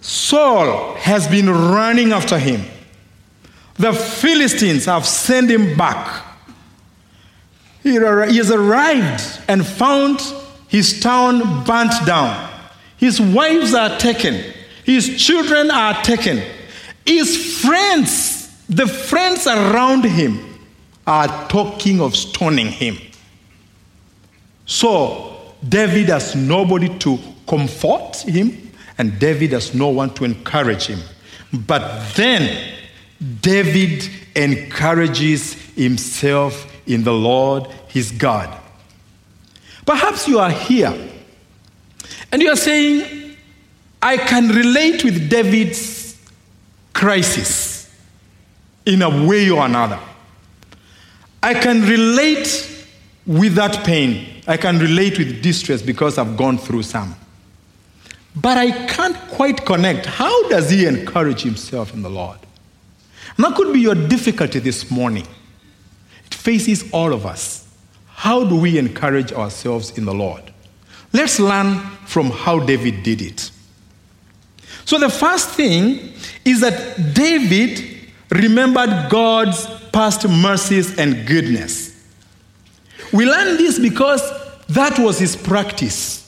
Saul 0.00 0.94
has 0.96 1.26
been 1.26 1.48
running 1.48 2.12
after 2.12 2.38
him. 2.38 2.62
The 3.76 3.94
Philistines 3.94 4.84
have 4.84 5.06
sent 5.06 5.50
him 5.50 5.76
back. 5.76 6.24
He 7.82 7.94
has 7.94 8.50
arrived 8.50 9.40
and 9.48 9.66
found 9.66 10.20
His 10.68 10.98
town 10.98 11.64
burnt 11.64 11.92
down. 12.04 12.50
His 12.96 13.20
wives 13.20 13.74
are 13.74 13.96
taken. 13.96 14.52
His 14.84 15.22
children 15.24 15.70
are 15.70 16.02
taken. 16.02 16.42
His 17.06 17.60
friends, 17.60 18.33
the 18.68 18.86
friends 18.86 19.46
around 19.46 20.04
him, 20.04 20.54
are 21.06 21.48
talking 21.48 22.00
of 22.00 22.16
stoning 22.16 22.68
him. 22.68 22.96
So, 24.66 25.36
David 25.66 26.08
has 26.08 26.34
nobody 26.34 26.98
to 27.00 27.18
comfort 27.46 28.16
him, 28.26 28.72
and 28.96 29.18
David 29.18 29.52
has 29.52 29.74
no 29.74 29.88
one 29.88 30.14
to 30.14 30.24
encourage 30.24 30.86
him. 30.86 31.00
But 31.52 32.14
then, 32.14 32.74
David 33.40 34.08
encourages 34.34 35.54
himself 35.74 36.70
in 36.86 37.04
the 37.04 37.12
Lord 37.12 37.66
his 37.88 38.10
God. 38.10 38.60
Perhaps 39.86 40.26
you 40.26 40.38
are 40.38 40.50
here 40.50 40.92
and 42.32 42.42
you 42.42 42.50
are 42.50 42.56
saying, 42.56 43.36
I 44.02 44.16
can 44.16 44.48
relate 44.48 45.04
with 45.04 45.30
David's 45.30 46.18
crisis 46.92 47.63
in 48.86 49.02
a 49.02 49.26
way 49.26 49.50
or 49.50 49.64
another. 49.64 49.98
I 51.42 51.54
can 51.54 51.82
relate 51.82 52.86
with 53.26 53.54
that 53.54 53.84
pain. 53.84 54.42
I 54.46 54.56
can 54.56 54.78
relate 54.78 55.18
with 55.18 55.42
distress 55.42 55.82
because 55.82 56.18
I've 56.18 56.36
gone 56.36 56.58
through 56.58 56.82
some. 56.82 57.14
But 58.36 58.58
I 58.58 58.86
can't 58.86 59.16
quite 59.30 59.64
connect. 59.64 60.06
How 60.06 60.48
does 60.48 60.70
he 60.70 60.86
encourage 60.86 61.42
himself 61.42 61.94
in 61.94 62.02
the 62.02 62.10
Lord? 62.10 62.38
And 63.36 63.44
that 63.44 63.54
could 63.56 63.72
be 63.72 63.80
your 63.80 63.94
difficulty 63.94 64.58
this 64.58 64.90
morning. 64.90 65.26
It 66.26 66.34
faces 66.34 66.90
all 66.92 67.12
of 67.12 67.26
us. 67.26 67.68
How 68.06 68.44
do 68.44 68.56
we 68.56 68.78
encourage 68.78 69.32
ourselves 69.32 69.96
in 69.96 70.04
the 70.04 70.14
Lord? 70.14 70.42
Let's 71.12 71.38
learn 71.38 71.78
from 72.06 72.30
how 72.30 72.58
David 72.58 73.02
did 73.02 73.22
it. 73.22 73.50
So, 74.84 74.98
the 74.98 75.08
first 75.08 75.50
thing 75.50 76.12
is 76.44 76.60
that 76.60 77.14
David 77.14 77.93
remembered 78.36 79.10
God's 79.10 79.66
past 79.92 80.28
mercies 80.28 80.98
and 80.98 81.26
goodness. 81.26 81.92
We 83.12 83.26
learn 83.26 83.56
this 83.56 83.78
because 83.78 84.22
that 84.68 84.98
was 84.98 85.18
his 85.18 85.36
practice. 85.36 86.20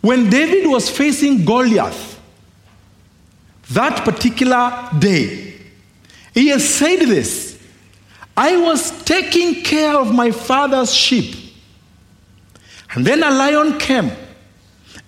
When 0.00 0.30
David 0.30 0.68
was 0.68 0.88
facing 0.88 1.44
Goliath, 1.44 2.20
that 3.70 4.04
particular 4.04 4.88
day, 4.98 5.54
he 6.32 6.48
has 6.48 6.68
said 6.68 7.00
this 7.00 7.58
I 8.36 8.56
was 8.56 9.02
taking 9.04 9.62
care 9.62 9.96
of 9.98 10.14
my 10.14 10.30
father's 10.30 10.94
sheep. 10.94 11.34
And 12.94 13.04
then 13.04 13.22
a 13.22 13.30
lion 13.30 13.78
came 13.78 14.12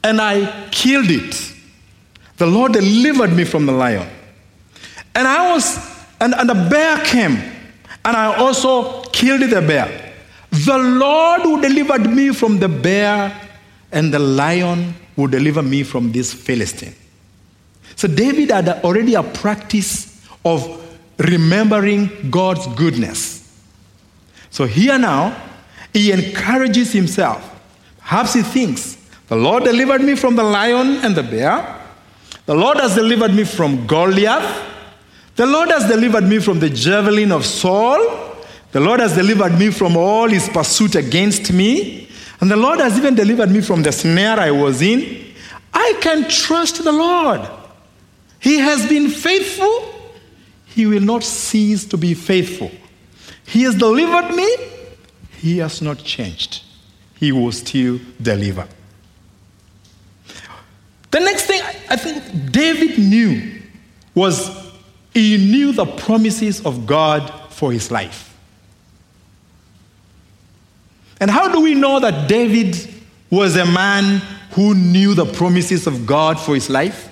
and 0.03 0.21
I 0.21 0.69
killed 0.71 1.11
it. 1.11 1.53
The 2.39 2.47
Lord 2.47 2.73
delivered 2.73 3.33
me 3.33 3.45
from 3.45 3.67
the 3.67 3.73
lion. 3.73 4.09
And 5.19 5.27
I 5.27 5.53
was, 5.53 5.77
and, 6.21 6.33
and 6.33 6.49
a 6.49 6.55
bear 6.55 7.05
came 7.05 7.33
and 8.05 8.17
I 8.17 8.37
also 8.37 9.03
killed 9.07 9.51
the 9.51 9.61
bear. 9.61 10.15
The 10.49 10.79
Lord 10.79 11.41
who 11.41 11.61
delivered 11.61 12.09
me 12.09 12.33
from 12.33 12.61
the 12.61 12.69
bear 12.69 13.37
and 13.91 14.15
the 14.15 14.21
lion 14.21 14.95
will 15.17 15.27
deliver 15.27 15.61
me 15.61 15.83
from 15.83 16.13
this 16.13 16.33
Philistine. 16.33 16.95
So 17.97 18.07
David 18.07 18.53
had 18.53 18.69
already 18.85 19.15
a 19.15 19.25
practice 19.25 20.25
of 20.45 20.63
remembering 21.19 22.31
God's 22.31 22.69
goodness. 22.77 23.61
So 24.51 24.67
here 24.67 25.01
now, 25.01 25.37
he 25.93 26.13
encourages 26.13 26.93
himself. 26.93 27.43
Perhaps 27.99 28.35
he 28.35 28.43
thinks, 28.43 28.97
The 29.27 29.35
Lord 29.35 29.65
delivered 29.65 30.01
me 30.01 30.15
from 30.15 30.37
the 30.37 30.45
lion 30.45 31.05
and 31.05 31.17
the 31.17 31.25
bear. 31.25 31.77
The 32.47 32.55
Lord 32.55 32.79
has 32.79 32.95
delivered 32.95 33.35
me 33.35 33.43
from 33.43 33.85
Goliath. 33.89 34.68
The 35.39 35.47
Lord 35.47 35.69
has 35.69 35.87
delivered 35.87 36.25
me 36.25 36.41
from 36.41 36.59
the 36.59 36.69
javelin 36.69 37.31
of 37.31 37.47
Saul. 37.47 38.35
The 38.73 38.81
Lord 38.81 38.99
has 38.99 39.15
delivered 39.15 39.57
me 39.57 39.71
from 39.71 39.97
all 39.97 40.29
his 40.29 40.49
pursuit 40.49 40.97
against 40.97 41.53
me. 41.53 42.09
And 42.41 42.51
the 42.51 42.57
Lord 42.57 42.81
has 42.81 42.99
even 42.99 43.15
delivered 43.15 43.49
me 43.49 43.61
from 43.61 43.85
the 43.85 43.93
snare 43.93 44.41
I 44.41 44.51
was 44.51 44.83
in. 44.83 45.33
I 45.73 45.97
can 46.01 46.29
trust 46.29 46.83
the 46.83 46.91
Lord. 46.91 47.49
He 48.41 48.59
has 48.59 48.89
been 48.89 49.09
faithful. 49.09 49.95
He 50.67 50.87
will 50.87 51.03
not 51.03 51.23
cease 51.23 51.85
to 51.85 51.97
be 51.97 52.15
faithful. 52.15 52.73
He 53.47 53.63
has 53.63 53.77
delivered 53.77 54.35
me. 54.35 54.57
He 55.37 55.59
has 55.59 55.81
not 55.81 55.99
changed. 55.99 56.65
He 57.15 57.31
will 57.31 57.53
still 57.53 58.01
deliver. 58.21 58.67
The 61.13 61.21
next 61.21 61.45
thing 61.45 61.63
I 61.89 61.95
think 61.95 62.51
David 62.51 62.99
knew 62.99 63.61
was 64.17 64.58
he 65.19 65.37
knew 65.37 65.73
the 65.73 65.87
promises 65.87 66.65
of 66.65 66.87
God 66.87 67.29
for 67.51 67.73
his 67.73 67.91
life. 67.91 68.37
And 71.21 71.31
how 71.31 71.53
do 71.53 71.61
we 71.61 71.75
know 71.75 71.99
that 72.01 72.29
David 72.29 72.77
was 73.31 73.57
a 73.57 73.67
man 73.67 74.23
who 74.53 74.75
knew 74.75 75.15
the 75.15 75.27
promises 75.27 75.87
of 75.87 76.07
God 76.07 76.39
for 76.39 76.55
his 76.55 76.71
life? 76.71 77.07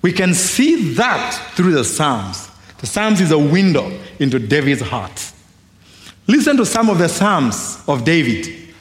We 0.00 0.12
can 0.12 0.34
see 0.34 0.94
that 0.94 1.52
through 1.54 1.72
the 1.72 1.84
Psalms. 1.84 2.50
The 2.78 2.86
Psalms 2.86 3.20
is 3.20 3.30
a 3.30 3.38
window 3.38 3.96
into 4.18 4.38
David's 4.38 4.80
heart. 4.80 5.32
Listen 6.26 6.56
to 6.56 6.66
some 6.66 6.88
of 6.88 6.98
the 6.98 7.08
Psalms 7.08 7.82
of 7.86 8.04
David. 8.04 8.74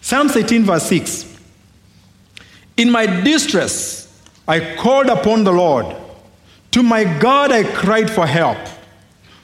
Psalms 0.00 0.36
18, 0.36 0.64
verse 0.64 0.88
6. 0.88 1.38
In 2.76 2.90
my 2.90 3.06
distress, 3.06 4.28
I 4.46 4.74
called 4.76 5.06
upon 5.06 5.44
the 5.44 5.52
Lord. 5.52 5.96
To 6.72 6.82
my 6.82 7.04
God, 7.18 7.52
I 7.52 7.64
cried 7.64 8.10
for 8.10 8.26
help. 8.26 8.58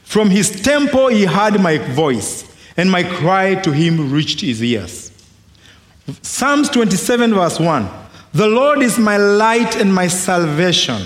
From 0.03 0.31
his 0.31 0.63
temple, 0.63 1.09
he 1.09 1.25
heard 1.25 1.61
my 1.61 1.79
voice 1.79 2.45
and 2.77 2.91
my 2.91 3.03
cry 3.03 3.55
to 3.55 3.73
him 3.73 4.13
reached 4.13 4.41
his 4.41 4.63
ears. 4.63 5.11
Psalms 6.23 6.69
27, 6.69 7.35
verse 7.35 7.59
1 7.59 7.89
The 8.33 8.47
Lord 8.47 8.83
is 8.83 8.99
my 8.99 9.17
light 9.17 9.77
and 9.77 9.95
my 9.95 10.09
salvation. 10.09 11.03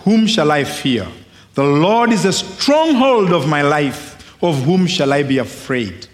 Whom 0.00 0.26
shall 0.26 0.50
I 0.50 0.64
fear? 0.64 1.06
The 1.54 1.62
Lord 1.62 2.12
is 2.12 2.24
a 2.24 2.32
stronghold 2.32 3.32
of 3.32 3.48
my 3.48 3.62
life. 3.62 4.10
Of 4.42 4.64
whom 4.64 4.88
shall 4.88 5.12
I 5.12 5.22
be 5.22 5.38
afraid? 5.38 6.08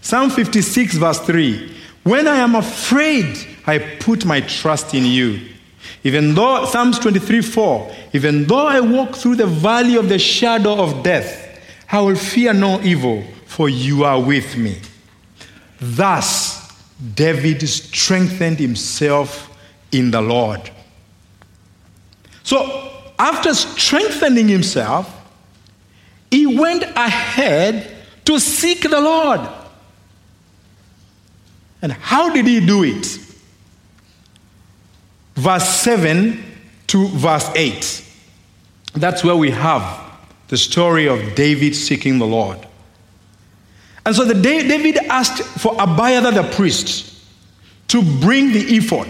Psalm 0.00 0.30
56, 0.30 0.96
verse 0.96 1.18
3 1.20 1.76
When 2.04 2.28
I 2.28 2.36
am 2.36 2.54
afraid, 2.54 3.36
I 3.66 3.78
put 3.78 4.24
my 4.24 4.40
trust 4.42 4.94
in 4.94 5.04
you. 5.04 5.40
Even 6.04 6.34
though, 6.34 6.64
Psalms 6.66 6.98
23, 6.98 7.42
4 7.42 7.94
Even 8.12 8.44
though 8.46 8.66
I 8.66 8.80
walk 8.80 9.16
through 9.16 9.36
the 9.36 9.46
valley 9.46 9.96
of 9.96 10.08
the 10.08 10.18
shadow 10.18 10.74
of 10.82 11.02
death, 11.02 11.60
I 11.90 12.00
will 12.00 12.16
fear 12.16 12.52
no 12.52 12.80
evil 12.80 13.22
for 13.52 13.68
you 13.68 14.04
are 14.04 14.20
with 14.20 14.56
me. 14.56 14.78
Thus, 15.78 16.72
David 17.14 17.68
strengthened 17.68 18.58
himself 18.58 19.54
in 19.90 20.10
the 20.10 20.22
Lord. 20.22 20.70
So, 22.44 22.90
after 23.18 23.52
strengthening 23.52 24.48
himself, 24.48 25.14
he 26.30 26.46
went 26.46 26.82
ahead 26.82 27.94
to 28.24 28.40
seek 28.40 28.82
the 28.82 29.00
Lord. 29.00 29.40
And 31.82 31.92
how 31.92 32.32
did 32.32 32.46
he 32.46 32.64
do 32.64 32.84
it? 32.84 33.18
Verse 35.34 35.68
7 35.68 36.42
to 36.88 37.08
verse 37.08 37.48
8. 37.54 38.04
That's 38.94 39.24
where 39.24 39.36
we 39.36 39.50
have 39.50 40.00
the 40.48 40.58
story 40.58 41.08
of 41.08 41.34
David 41.34 41.74
seeking 41.74 42.18
the 42.18 42.26
Lord. 42.26 42.58
And 44.04 44.14
so 44.14 44.24
the 44.24 44.34
day 44.34 44.66
David 44.66 44.98
asked 45.08 45.42
for 45.42 45.74
Abiathar 45.80 46.32
the 46.32 46.42
priest 46.54 47.14
to 47.88 48.02
bring 48.20 48.52
the 48.52 48.76
ephod. 48.76 49.08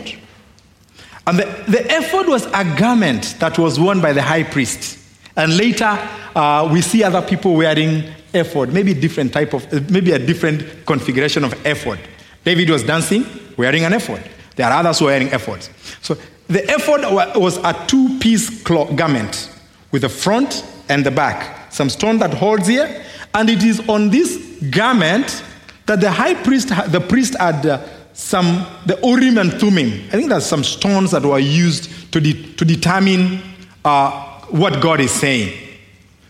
And 1.26 1.38
the, 1.38 1.44
the 1.68 1.84
ephod 1.96 2.28
was 2.28 2.46
a 2.46 2.64
garment 2.78 3.36
that 3.38 3.58
was 3.58 3.78
worn 3.78 4.00
by 4.00 4.12
the 4.12 4.22
high 4.22 4.42
priest. 4.42 4.98
And 5.36 5.56
later, 5.56 5.98
uh, 6.34 6.68
we 6.70 6.82
see 6.82 7.02
other 7.02 7.22
people 7.22 7.54
wearing 7.54 8.04
ephod, 8.34 8.72
maybe 8.72 8.94
different 8.94 9.32
type 9.32 9.54
of, 9.54 9.90
maybe 9.90 10.12
a 10.12 10.18
different 10.18 10.84
configuration 10.86 11.44
of 11.44 11.54
ephod. 11.66 11.98
David 12.44 12.70
was 12.70 12.82
dancing, 12.82 13.24
wearing 13.56 13.84
an 13.84 13.92
ephod. 13.92 14.22
There 14.56 14.66
are 14.66 14.72
others 14.72 14.98
who 14.98 15.06
are 15.06 15.08
wearing 15.08 15.28
ephods. 15.28 15.70
So 16.02 16.16
the 16.48 16.62
ephod 16.70 17.36
was 17.36 17.56
a 17.58 17.72
two-piece 17.86 18.62
garment 18.62 19.50
with 19.90 20.02
the 20.02 20.08
front 20.08 20.64
and 20.88 21.04
the 21.04 21.10
back. 21.10 21.72
Some 21.72 21.88
stone 21.88 22.18
that 22.18 22.34
holds 22.34 22.66
here, 22.66 23.04
and 23.34 23.48
it 23.48 23.62
is 23.62 23.88
on 23.88 24.10
this 24.10 24.38
garment 24.70 25.42
that 25.86 26.00
the 26.00 26.10
high 26.10 26.34
priest, 26.34 26.68
the 26.68 27.00
priest 27.00 27.36
had 27.38 27.64
uh, 27.66 27.84
some, 28.12 28.66
the 28.86 28.98
Urim 29.02 29.38
and 29.38 29.52
Thummim. 29.54 29.88
I 30.08 30.10
think 30.12 30.28
there's 30.28 30.46
some 30.46 30.62
stones 30.62 31.10
that 31.12 31.24
were 31.24 31.38
used 31.38 32.12
to, 32.12 32.20
de- 32.20 32.54
to 32.54 32.64
determine 32.64 33.40
uh, 33.84 34.10
what 34.50 34.82
God 34.82 35.00
is 35.00 35.10
saying. 35.10 35.58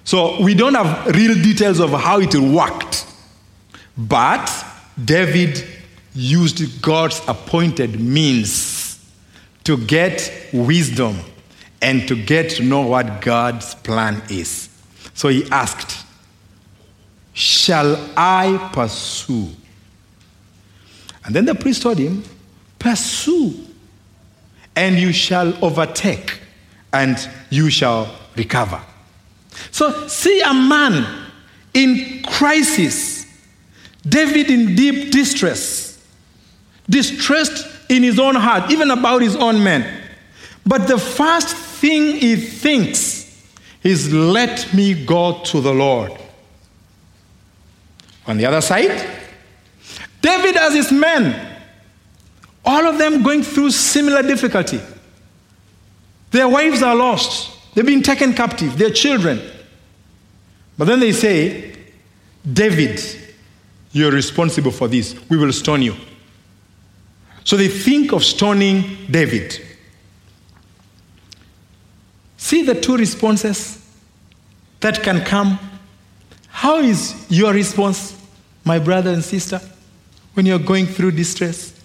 So 0.05 0.41
we 0.41 0.55
don't 0.55 0.75
have 0.75 1.15
real 1.15 1.35
details 1.35 1.81
of 1.81 1.91
how 1.91 2.21
it 2.21 2.35
worked. 2.35 3.07
But 3.97 4.51
David 5.05 5.65
used 6.15 6.83
God's 6.83 7.21
appointed 7.27 8.01
means 8.01 8.99
to 9.65 9.77
get 9.77 10.49
wisdom 10.53 11.19
and 11.81 12.07
to 12.09 12.15
get 12.15 12.51
to 12.51 12.63
know 12.63 12.83
what 12.83 13.21
God's 13.21 13.75
plan 13.77 14.23
is. 14.31 14.69
So 15.15 15.29
he 15.29 15.45
asked, 15.51 16.07
Shall 17.35 17.97
I 18.17 18.71
pursue? 18.73 19.49
And 21.25 21.35
then 21.35 21.45
the 21.45 21.55
priest 21.55 21.83
told 21.83 21.99
him, 21.99 22.23
Pursue, 22.79 23.55
and 24.75 24.97
you 24.97 25.13
shall 25.13 25.53
overtake, 25.65 26.41
and 26.93 27.17
you 27.51 27.71
shall 27.71 28.15
recover. 28.37 28.83
So, 29.71 30.09
see 30.09 30.41
a 30.41 30.53
man 30.53 31.27
in 31.75 32.23
crisis, 32.23 33.27
David 34.07 34.51
in 34.51 34.75
deep 34.75 35.13
distress, 35.13 35.92
distressed 36.89 37.91
in 37.91 38.03
his 38.03 38.19
own 38.19 38.35
heart, 38.35 38.71
even 38.71 38.91
about 38.91 39.23
his 39.23 39.37
own 39.37 39.63
men. 39.63 40.03
But 40.65 40.87
the 40.87 40.99
first 40.99 41.49
thing 41.57 42.17
he 42.17 42.37
thinks 42.37 43.23
is, 43.83 44.13
Let 44.13 44.73
me 44.75 45.05
go 45.05 45.43
to 45.45 45.61
the 45.61 45.73
Lord. 45.73 46.13
On 48.27 48.37
the 48.37 48.47
other 48.47 48.61
side, 48.61 49.19
David 50.21 50.55
has 50.55 50.75
his 50.75 50.93
men, 50.93 51.59
all 52.65 52.87
of 52.87 52.99
them 52.99 53.23
going 53.23 53.43
through 53.43 53.73
similar 53.73 54.23
difficulty. 54.23 54.81
Their 56.31 56.49
wives 56.49 56.83
are 56.83 56.95
lost, 56.95 57.75
they've 57.75 57.85
been 57.85 58.03
taken 58.03 58.33
captive, 58.33 58.79
their 58.79 58.91
children. 58.91 59.41
But 60.79 60.87
then 60.87 61.01
they 61.01 61.13
say, 61.13 61.77
David, 62.51 63.01
you're 63.93 64.11
responsible 64.11 64.71
for 64.71 64.89
this. 64.89 65.15
We 65.29 65.37
will 65.37 65.53
stone 65.53 65.83
you. 65.83 65.95
So 67.45 67.57
they 67.57 67.69
think 67.69 68.13
of 68.13 68.25
stoning 68.25 68.97
David. 69.11 69.61
See 72.37 72.63
the 72.63 72.81
two 72.81 72.97
responses 72.97 73.79
that 74.81 75.03
can 75.03 75.25
come. 75.25 75.59
How 76.49 76.79
is 76.79 77.27
your 77.29 77.53
response, 77.53 78.21
my 78.65 78.79
brother 78.79 79.11
and 79.11 79.25
sister, 79.25 79.61
when 80.35 80.47
you're 80.47 80.59
going 80.59 80.87
through 80.87 81.13
distress? 81.13 81.81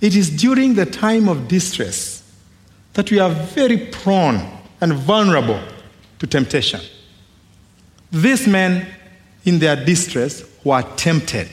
It 0.00 0.16
is 0.16 0.30
during 0.30 0.74
the 0.74 0.86
time 0.86 1.28
of 1.28 1.48
distress 1.48 2.22
that 2.94 3.10
we 3.10 3.18
are 3.18 3.30
very 3.30 3.76
prone 3.76 4.48
and 4.80 4.94
vulnerable 4.94 5.60
to 6.18 6.26
temptation. 6.26 6.80
These 8.10 8.46
men, 8.46 8.86
in 9.44 9.58
their 9.58 9.76
distress, 9.76 10.44
were 10.64 10.82
tempted. 10.96 11.48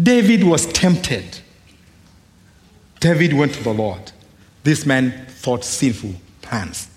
David 0.00 0.44
was 0.44 0.66
tempted. 0.66 1.40
David 3.00 3.32
went 3.32 3.54
to 3.54 3.62
the 3.62 3.72
Lord. 3.72 4.12
This 4.62 4.84
man 4.86 5.26
thought 5.28 5.64
sinful 5.64 6.14
plans. 6.42 6.88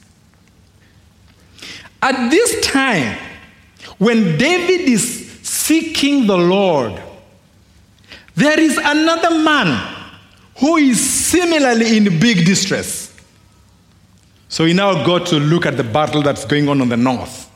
At 2.01 2.29
this 2.29 2.65
time, 2.65 3.17
when 3.97 4.37
David 4.37 4.89
is 4.89 5.39
seeking 5.43 6.27
the 6.27 6.37
Lord, 6.37 7.01
there 8.35 8.59
is 8.59 8.77
another 8.77 9.39
man 9.39 9.97
who 10.57 10.77
is 10.77 10.99
similarly 10.99 11.97
in 11.97 12.19
big 12.19 12.45
distress. 12.45 13.15
So 14.49 14.63
we 14.63 14.73
now 14.73 15.05
go 15.05 15.23
to 15.23 15.39
look 15.39 15.65
at 15.65 15.77
the 15.77 15.83
battle 15.83 16.21
that's 16.21 16.45
going 16.45 16.67
on 16.67 16.81
on 16.81 16.89
the 16.89 16.97
north, 16.97 17.49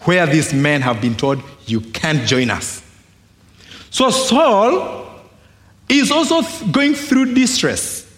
where 0.00 0.26
these 0.26 0.52
men 0.52 0.80
have 0.80 1.00
been 1.00 1.14
told, 1.14 1.42
You 1.66 1.80
can't 1.80 2.26
join 2.26 2.50
us. 2.50 2.82
So 3.92 4.08
Saul 4.08 5.06
is 5.86 6.10
also 6.10 6.40
going 6.68 6.94
through 6.94 7.34
distress. 7.34 8.10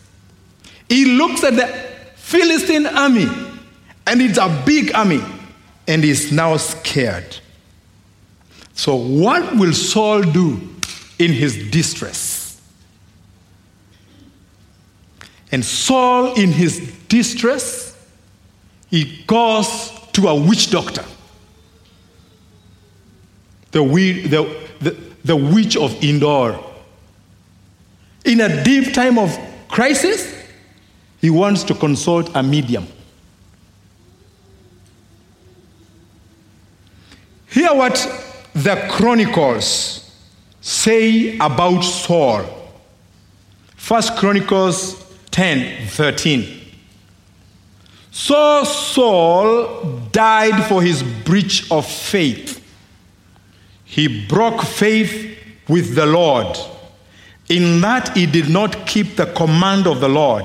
He 0.88 1.04
looks 1.04 1.42
at 1.42 1.56
the 1.56 1.66
Philistine 2.14 2.86
army, 2.86 3.26
and 4.06 4.22
it's 4.22 4.38
a 4.38 4.62
big 4.64 4.94
army, 4.94 5.20
and 5.88 6.04
he's 6.04 6.30
now 6.30 6.56
scared. 6.58 7.38
So, 8.74 8.94
what 8.94 9.56
will 9.56 9.72
Saul 9.72 10.22
do 10.22 10.60
in 11.18 11.32
his 11.32 11.70
distress? 11.70 12.62
And 15.50 15.64
Saul, 15.64 16.34
in 16.34 16.52
his 16.52 16.78
distress, 17.08 17.96
he 18.90 19.24
goes 19.26 19.90
to 20.12 20.28
a 20.28 20.40
witch 20.40 20.70
doctor, 20.70 21.04
the, 23.72 23.84
the, 23.84 24.68
the, 24.80 25.13
the 25.24 25.36
witch 25.36 25.76
of 25.76 26.02
Endor. 26.02 26.58
In 28.24 28.40
a 28.40 28.62
deep 28.62 28.92
time 28.92 29.18
of 29.18 29.38
crisis, 29.68 30.34
he 31.20 31.30
wants 31.30 31.62
to 31.64 31.74
consult 31.74 32.30
a 32.34 32.42
medium. 32.42 32.86
Hear 37.48 37.74
what 37.74 37.94
the 38.54 38.88
Chronicles 38.90 40.10
say 40.60 41.36
about 41.38 41.82
Saul. 41.82 42.44
First 43.76 44.16
Chronicles 44.16 45.02
10 45.30 45.88
13. 45.88 46.60
So 48.10 48.64
Saul 48.64 50.00
died 50.12 50.64
for 50.66 50.82
his 50.82 51.02
breach 51.02 51.70
of 51.70 51.86
faith. 51.86 52.63
He 53.94 54.26
broke 54.26 54.60
faith 54.62 55.38
with 55.68 55.94
the 55.94 56.04
Lord, 56.04 56.58
in 57.48 57.80
that 57.82 58.16
he 58.16 58.26
did 58.26 58.48
not 58.48 58.88
keep 58.88 59.14
the 59.14 59.26
command 59.26 59.86
of 59.86 60.00
the 60.00 60.08
Lord, 60.08 60.44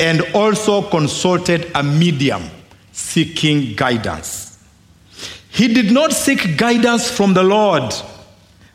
and 0.00 0.22
also 0.34 0.82
consulted 0.90 1.70
a 1.76 1.84
medium 1.84 2.42
seeking 2.90 3.76
guidance. 3.76 4.58
He 5.48 5.72
did 5.72 5.92
not 5.92 6.12
seek 6.12 6.56
guidance 6.56 7.08
from 7.08 7.34
the 7.34 7.44
Lord. 7.44 7.94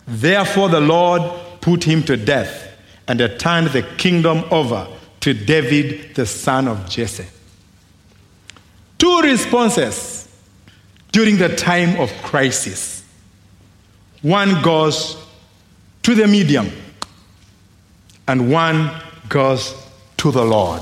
Therefore, 0.08 0.70
the 0.70 0.80
Lord 0.80 1.22
put 1.60 1.84
him 1.84 2.02
to 2.04 2.16
death 2.16 2.78
and 3.10 3.20
turned 3.38 3.68
the 3.72 3.84
kingdom 3.98 4.46
over 4.52 4.88
to 5.20 5.34
David, 5.34 6.16
the 6.16 6.26
son 6.26 6.70
of 6.70 6.88
Jesse. 6.90 7.26
Two 8.98 9.20
responses 9.20 10.30
during 11.12 11.36
the 11.36 11.54
time 11.58 12.00
of 12.00 12.10
crisis. 12.24 12.97
One 14.22 14.62
goes 14.62 15.18
to 16.04 16.16
the 16.16 16.28
medium, 16.28 16.72
and 18.28 18.52
one 18.52 18.92
goes 19.30 19.76
to 20.18 20.32
the 20.32 20.44
Lord. 20.44 20.82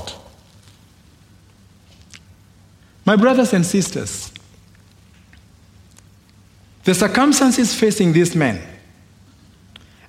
My 3.04 3.16
brothers 3.16 3.52
and 3.52 3.64
sisters, 3.64 4.32
the 6.84 6.94
circumstances 6.94 7.74
facing 7.74 8.12
these 8.12 8.34
men 8.34 8.60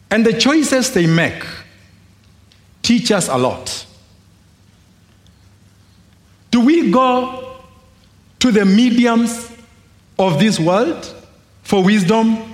and 0.09 0.25
the 0.25 0.33
choices 0.33 0.91
they 0.91 1.07
make 1.07 1.45
teach 2.81 3.11
us 3.11 3.27
a 3.27 3.37
lot. 3.37 3.85
Do 6.51 6.61
we 6.61 6.89
go 6.89 7.57
to 8.39 8.51
the 8.51 8.65
mediums 8.65 9.51
of 10.17 10.39
this 10.39 10.59
world 10.59 11.13
for 11.63 11.83
wisdom? 11.83 12.46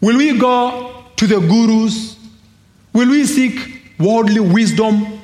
Will 0.00 0.16
we 0.16 0.38
go 0.38 1.04
to 1.16 1.26
the 1.26 1.40
gurus? 1.40 2.16
Will 2.92 3.10
we 3.10 3.24
seek 3.24 3.82
worldly 3.98 4.40
wisdom 4.40 5.20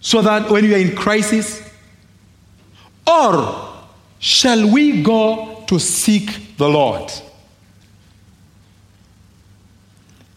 so 0.00 0.22
that 0.22 0.50
when 0.50 0.64
we 0.64 0.74
are 0.74 0.78
in 0.78 0.94
crisis? 0.94 1.62
Or 3.06 3.72
shall 4.18 4.70
we 4.70 5.02
go 5.02 5.64
to 5.66 5.78
seek 5.78 6.56
the 6.56 6.68
Lord? 6.68 7.12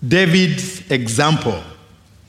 David's 0.05 0.89
example 0.91 1.61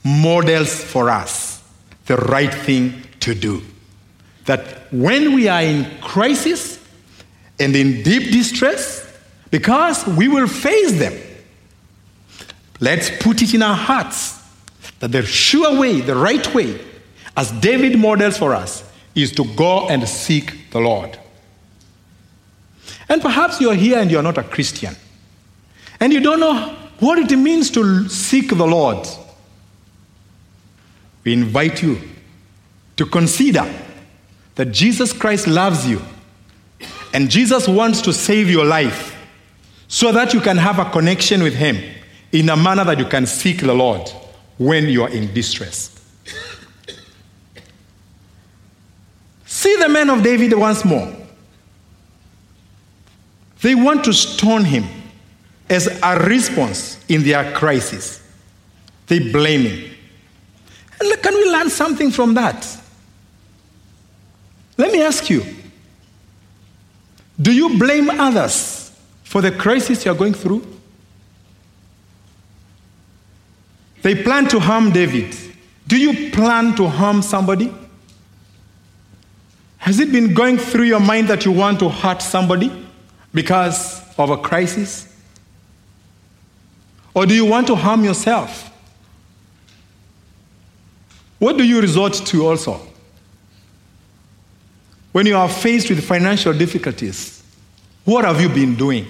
models 0.05 0.83
for 0.83 1.11
us 1.11 1.63
the 2.07 2.17
right 2.17 2.53
thing 2.53 3.03
to 3.21 3.35
do. 3.35 3.63
That 4.47 4.91
when 4.93 5.35
we 5.35 5.49
are 5.49 5.63
in 5.63 5.87
crisis 6.01 6.83
and 7.61 7.77
in 7.77 8.03
deep 8.03 8.33
distress, 8.33 9.08
because 9.51 10.07
we 10.07 10.29
will 10.29 10.47
face 10.47 10.99
them, 10.99 11.15
let's 12.81 13.11
put 13.23 13.43
it 13.43 13.55
in 13.55 13.63
our 13.63 13.77
hearts 13.77 14.39
that 15.01 15.13
the 15.13 15.25
sure 15.25 15.79
way, 15.79 16.01
the 16.01 16.17
right 16.17 16.55
way, 16.55 16.81
as 17.37 17.53
David 17.53 17.99
models 17.99 18.37
for 18.37 18.55
us, 18.55 18.85
is 19.15 19.33
to 19.33 19.45
go 19.55 19.89
and 19.89 20.09
seek 20.09 20.71
the 20.71 20.81
Lord. 20.81 21.19
And 23.09 23.23
perhaps 23.23 23.61
you're 23.61 23.75
here 23.75 23.99
and 23.99 24.11
you're 24.11 24.23
not 24.23 24.39
a 24.39 24.43
Christian. 24.43 24.95
And 26.01 26.13
you 26.13 26.21
don't 26.21 26.41
know 26.41 26.77
what 27.01 27.19
it 27.19 27.37
means 27.37 27.71
to 27.71 28.09
seek 28.09 28.51
the 28.51 28.67
Lord. 28.67 29.07
We 31.25 31.33
invite 31.33 31.83
you 31.83 32.01
to 32.97 33.07
consider 33.07 33.73
that 34.57 34.67
Jesus 34.67 35.13
Christ 35.13 35.47
loves 35.47 35.89
you 35.89 36.03
and 37.13 37.31
Jesus 37.31 37.69
wants 37.69 38.03
to 38.03 38.13
save 38.13 38.51
your 38.51 38.65
life. 38.65 39.18
So 39.89 40.13
that 40.13 40.33
you 40.35 40.41
can 40.41 40.57
have 40.57 40.79
a 40.79 40.91
connection 40.91 41.43
with 41.43 41.55
Him 41.55 41.83
in 42.31 42.49
a 42.51 42.57
manner 42.57 42.85
that 42.85 42.99
you 42.99 43.07
can 43.07 43.27
seek 43.27 43.61
the 43.61 43.75
Lord 43.75 44.09
when 44.59 44.87
you 44.87 45.03
are 45.03 45.09
in 45.09 45.33
distress. 45.33 45.95
See 49.47 49.77
the 49.77 49.89
men 49.89 50.11
of 50.11 50.23
David 50.23 50.53
once 50.53 50.85
more. 50.85 51.13
They 53.61 53.75
want 53.75 54.05
to 54.05 54.13
stone 54.13 54.65
him 54.65 54.85
as 55.69 55.87
a 56.03 56.19
response 56.29 57.05
in 57.09 57.25
their 57.25 57.53
crisis. 57.53 58.23
They 59.07 59.19
blame 59.33 59.63
him. 59.63 59.95
And 61.01 61.23
can 61.23 61.35
we 61.35 61.51
learn 61.51 61.71
something 61.71 62.11
from 62.11 62.35
that? 62.35 62.79
Let 64.77 64.93
me 64.93 65.03
ask 65.03 65.29
you 65.29 65.45
do 67.41 67.53
you 67.53 67.79
blame 67.79 68.11
others 68.11 68.88
for 69.29 69.43
the 69.43 69.53
crisis 69.53 70.07
you're 70.07 70.15
going 70.15 70.33
through? 70.33 70.67
They 74.01 74.23
plan 74.23 74.49
to 74.49 74.59
harm 74.59 74.91
David. 74.91 75.37
Do 75.87 75.99
you 75.99 76.31
plan 76.31 76.75
to 76.77 76.89
harm 76.89 77.21
somebody? 77.21 77.71
Has 79.77 80.01
it 80.01 80.11
been 80.13 80.33
going 80.33 80.57
through 80.57 80.85
your 80.85 81.01
mind 81.01 81.29
that 81.29 81.45
you 81.45 81.53
want 81.53 81.79
to 81.81 81.91
hurt 81.91 82.23
somebody 82.23 82.73
because 83.35 84.01
of 84.17 84.31
a 84.31 84.39
crisis? 84.39 85.15
Or 87.13 87.27
do 87.27 87.35
you 87.35 87.45
want 87.45 87.67
to 87.67 87.75
harm 87.75 88.03
yourself? 88.03 88.73
What 91.39 91.59
do 91.59 91.65
you 91.65 91.83
resort 91.83 92.15
to 92.15 92.47
also? 92.47 92.81
When 95.13 95.27
you 95.27 95.37
are 95.37 95.51
faced 95.51 95.91
with 95.91 96.03
financial 96.03 96.55
difficulties, 96.55 97.43
what 98.07 98.25
have 98.25 98.41
you 98.41 98.49
been 98.49 98.75
doing? 98.75 99.07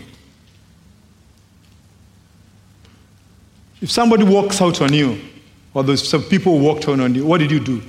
If 3.81 3.91
somebody 3.91 4.25
walks 4.25 4.61
out 4.61 4.81
on 4.81 4.93
you, 4.93 5.21
or 5.75 5.83
those 5.83 6.09
some 6.09 6.23
people 6.23 6.59
walked 6.59 6.89
on 6.89 7.15
you, 7.15 7.25
what 7.25 7.39
did 7.39 7.51
you 7.51 7.61
do? 7.61 7.83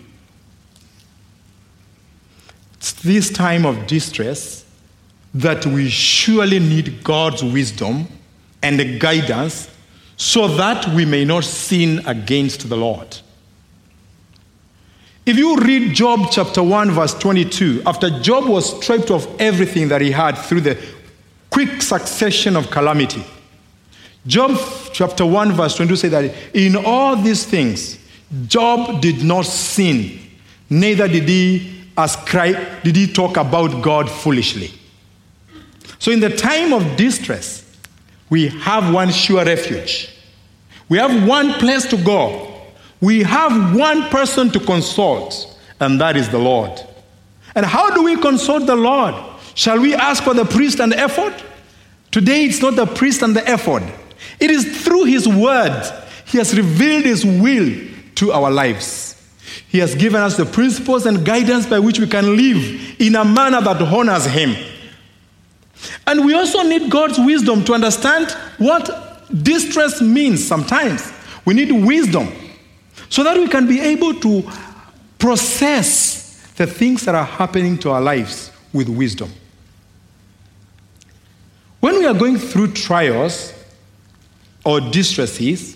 It's 2.78 2.94
this 2.94 3.30
time 3.30 3.66
of 3.66 3.88
distress 3.88 4.66
that 5.34 5.66
we 5.66 5.90
surely 5.90 6.60
need 6.60 7.04
God's 7.04 7.44
wisdom 7.44 8.08
and 8.62 9.00
guidance 9.00 9.70
so 10.18 10.48
that 10.48 10.88
we 10.94 11.06
may 11.06 11.26
not 11.26 11.44
sin 11.44 12.02
against 12.06 12.68
the 12.70 12.76
Lord. 12.76 13.18
If 15.26 15.38
you 15.38 15.58
read 15.58 15.94
Job 15.94 16.28
chapter 16.32 16.64
1, 16.64 16.92
verse 16.92 17.14
22, 17.14 17.84
after 17.86 18.10
Job 18.20 18.48
was 18.48 18.78
stripped 18.82 19.12
of 19.12 19.28
everything 19.40 19.88
that 19.90 20.02
he 20.02 20.12
had 20.12 20.38
through 20.38 20.62
the 20.62 20.78
quick 21.50 21.82
succession 21.82 22.56
of 22.56 22.72
calamity, 22.72 23.24
Job 24.28 24.58
chapter 24.92 25.26
1, 25.26 25.54
verse 25.54 25.76
22 25.76 25.96
says 25.96 26.12
that 26.12 26.34
in 26.54 26.76
all 26.76 27.16
these 27.16 27.46
things, 27.46 27.98
Job 28.48 29.02
did 29.02 29.24
not 29.24 29.46
sin, 29.46 30.20
neither 30.70 31.08
did 31.08 31.28
he 31.28 31.84
ascribe, 31.98 32.84
did 32.84 32.96
he 32.96 33.08
talk 33.12 33.38
about 33.38 33.82
God 33.82 34.10
foolishly. 34.10 34.72
So 35.98 36.12
in 36.12 36.20
the 36.20 36.36
time 36.36 36.74
of 36.74 36.96
distress, 36.96 37.66
we 38.30 38.48
have 38.50 38.94
one 38.94 39.10
sure 39.12 39.44
refuge. 39.44 40.16
We 40.88 40.98
have 40.98 41.28
one 41.28 41.54
place 41.54 41.86
to 41.88 41.98
go. 41.98 42.62
We 43.02 43.24
have 43.24 43.76
one 43.76 44.04
person 44.10 44.50
to 44.52 44.60
consult, 44.60 45.58
and 45.80 46.00
that 46.02 46.16
is 46.16 46.30
the 46.30 46.38
Lord. 46.38 46.72
And 47.56 47.66
how 47.66 47.94
do 47.96 48.04
we 48.04 48.18
consult 48.18 48.66
the 48.66 48.76
Lord? 48.76 49.16
Shall 49.56 49.80
we 49.80 49.96
ask 49.96 50.24
for 50.24 50.34
the 50.34 50.46
priest 50.46 50.80
and 50.80 50.92
the 50.92 51.04
ephod? 51.04 51.34
Today, 52.12 52.46
it's 52.46 52.62
not 52.62 52.76
the 52.76 52.86
priest 52.86 53.22
and 53.22 53.36
the 53.36 53.52
ephod. 53.52 53.84
It 54.40 54.52
is 54.52 54.84
through 54.84 55.06
His 55.06 55.28
word. 55.28 55.84
He 56.26 56.38
has 56.38 56.56
revealed 56.56 57.06
His 57.06 57.26
will 57.26 57.88
to 58.16 58.32
our 58.32 58.50
lives. 58.52 59.16
He 59.68 59.80
has 59.80 59.96
given 59.96 60.22
us 60.22 60.38
the 60.38 60.46
principles 60.46 61.06
and 61.06 61.26
guidance 61.26 61.66
by 61.66 61.80
which 61.80 62.00
we 62.00 62.08
can 62.08 62.36
live 62.36 63.00
in 63.00 63.16
a 63.16 63.26
manner 63.26 63.62
that 63.62 63.82
honors 63.82 64.26
Him. 64.26 64.56
And 66.06 66.26
we 66.26 66.34
also 66.34 66.64
need 66.64 66.90
God's 66.92 67.18
wisdom 67.20 67.64
to 67.66 67.74
understand 67.74 68.32
what 68.58 69.24
distress 69.44 70.02
means 70.02 70.46
sometimes. 70.46 71.12
We 71.46 71.54
need 71.54 71.72
wisdom 71.72 72.30
so 73.10 73.24
that 73.24 73.38
we 73.38 73.48
can 73.48 73.68
be 73.68 73.80
able 73.80 74.14
to 74.20 74.44
process 75.18 76.52
the 76.56 76.68
things 76.68 77.06
that 77.06 77.16
are 77.16 77.26
happening 77.26 77.78
to 77.80 77.92
our 77.92 78.02
lives 78.02 78.52
with 78.74 78.90
wisdom. 78.90 79.32
When 81.80 81.96
we 81.96 82.06
are 82.06 82.14
going 82.14 82.38
through 82.38 82.74
trials 82.74 83.54
or 84.70 84.80
distresses, 84.80 85.76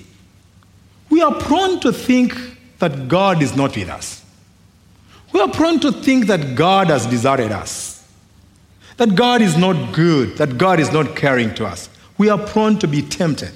we 1.09 1.19
are 1.23 1.33
prone 1.33 1.79
to 1.79 1.91
think 1.91 2.35
that 2.77 3.07
God 3.07 3.41
is 3.41 3.55
not 3.55 3.75
with 3.75 3.89
us. 3.89 4.23
We 5.31 5.41
are 5.41 5.49
prone 5.49 5.79
to 5.79 5.91
think 5.91 6.27
that 6.27 6.55
God 6.55 6.87
has 6.87 7.07
deserted 7.07 7.51
us, 7.51 8.07
that 8.97 9.15
God 9.15 9.41
is 9.41 9.57
not 9.57 9.93
good, 9.95 10.37
that 10.37 10.59
God 10.59 10.79
is 10.79 10.91
not 10.91 11.15
caring 11.15 11.55
to 11.55 11.65
us. 11.65 11.89
We 12.19 12.29
are 12.29 12.37
prone 12.37 12.77
to 12.79 12.87
be 12.87 13.01
tempted. 13.01 13.51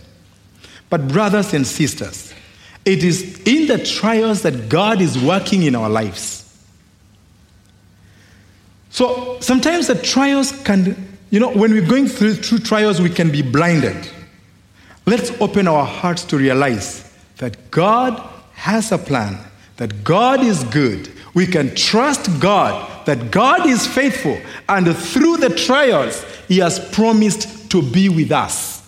But, 0.90 1.08
brothers 1.08 1.54
and 1.54 1.68
sisters, 1.68 2.34
it 2.84 3.04
is 3.04 3.40
in 3.46 3.68
the 3.68 3.78
trials 3.86 4.42
that 4.42 4.70
God 4.70 5.02
is 5.02 5.22
working 5.22 5.64
in 5.64 5.76
our 5.76 5.90
lives. 5.90 6.46
So 8.90 9.38
sometimes 9.40 9.86
the 9.86 10.02
trials 10.02 10.52
can, 10.64 11.20
you 11.30 11.40
know, 11.40 11.52
when 11.52 11.72
we're 11.72 11.88
going 11.88 12.08
through, 12.08 12.36
through 12.36 12.60
trials, 12.60 13.00
we 13.00 13.12
can 13.12 13.30
be 13.30 13.44
blinded. 13.44 14.10
Let's 15.08 15.32
open 15.40 15.70
our 15.70 15.86
hearts 15.86 16.26
to 16.26 16.38
realize 16.38 17.10
that 17.38 17.72
God 17.72 18.22
has 18.52 18.92
a 18.92 18.98
plan, 18.98 19.40
that 19.78 20.04
God 20.04 20.44
is 20.44 20.66
good. 20.66 21.10
We 21.34 21.48
can 21.48 21.74
trust 21.76 22.42
God, 22.42 23.06
that 23.06 23.32
God 23.32 23.66
is 23.66 23.88
faithful, 23.88 24.38
and 24.68 24.94
through 24.96 25.38
the 25.38 25.50
trials, 25.50 26.26
He 26.50 26.58
has 26.58 26.78
promised 26.90 27.72
to 27.72 27.82
be 27.82 28.10
with 28.10 28.34
us. 28.34 28.86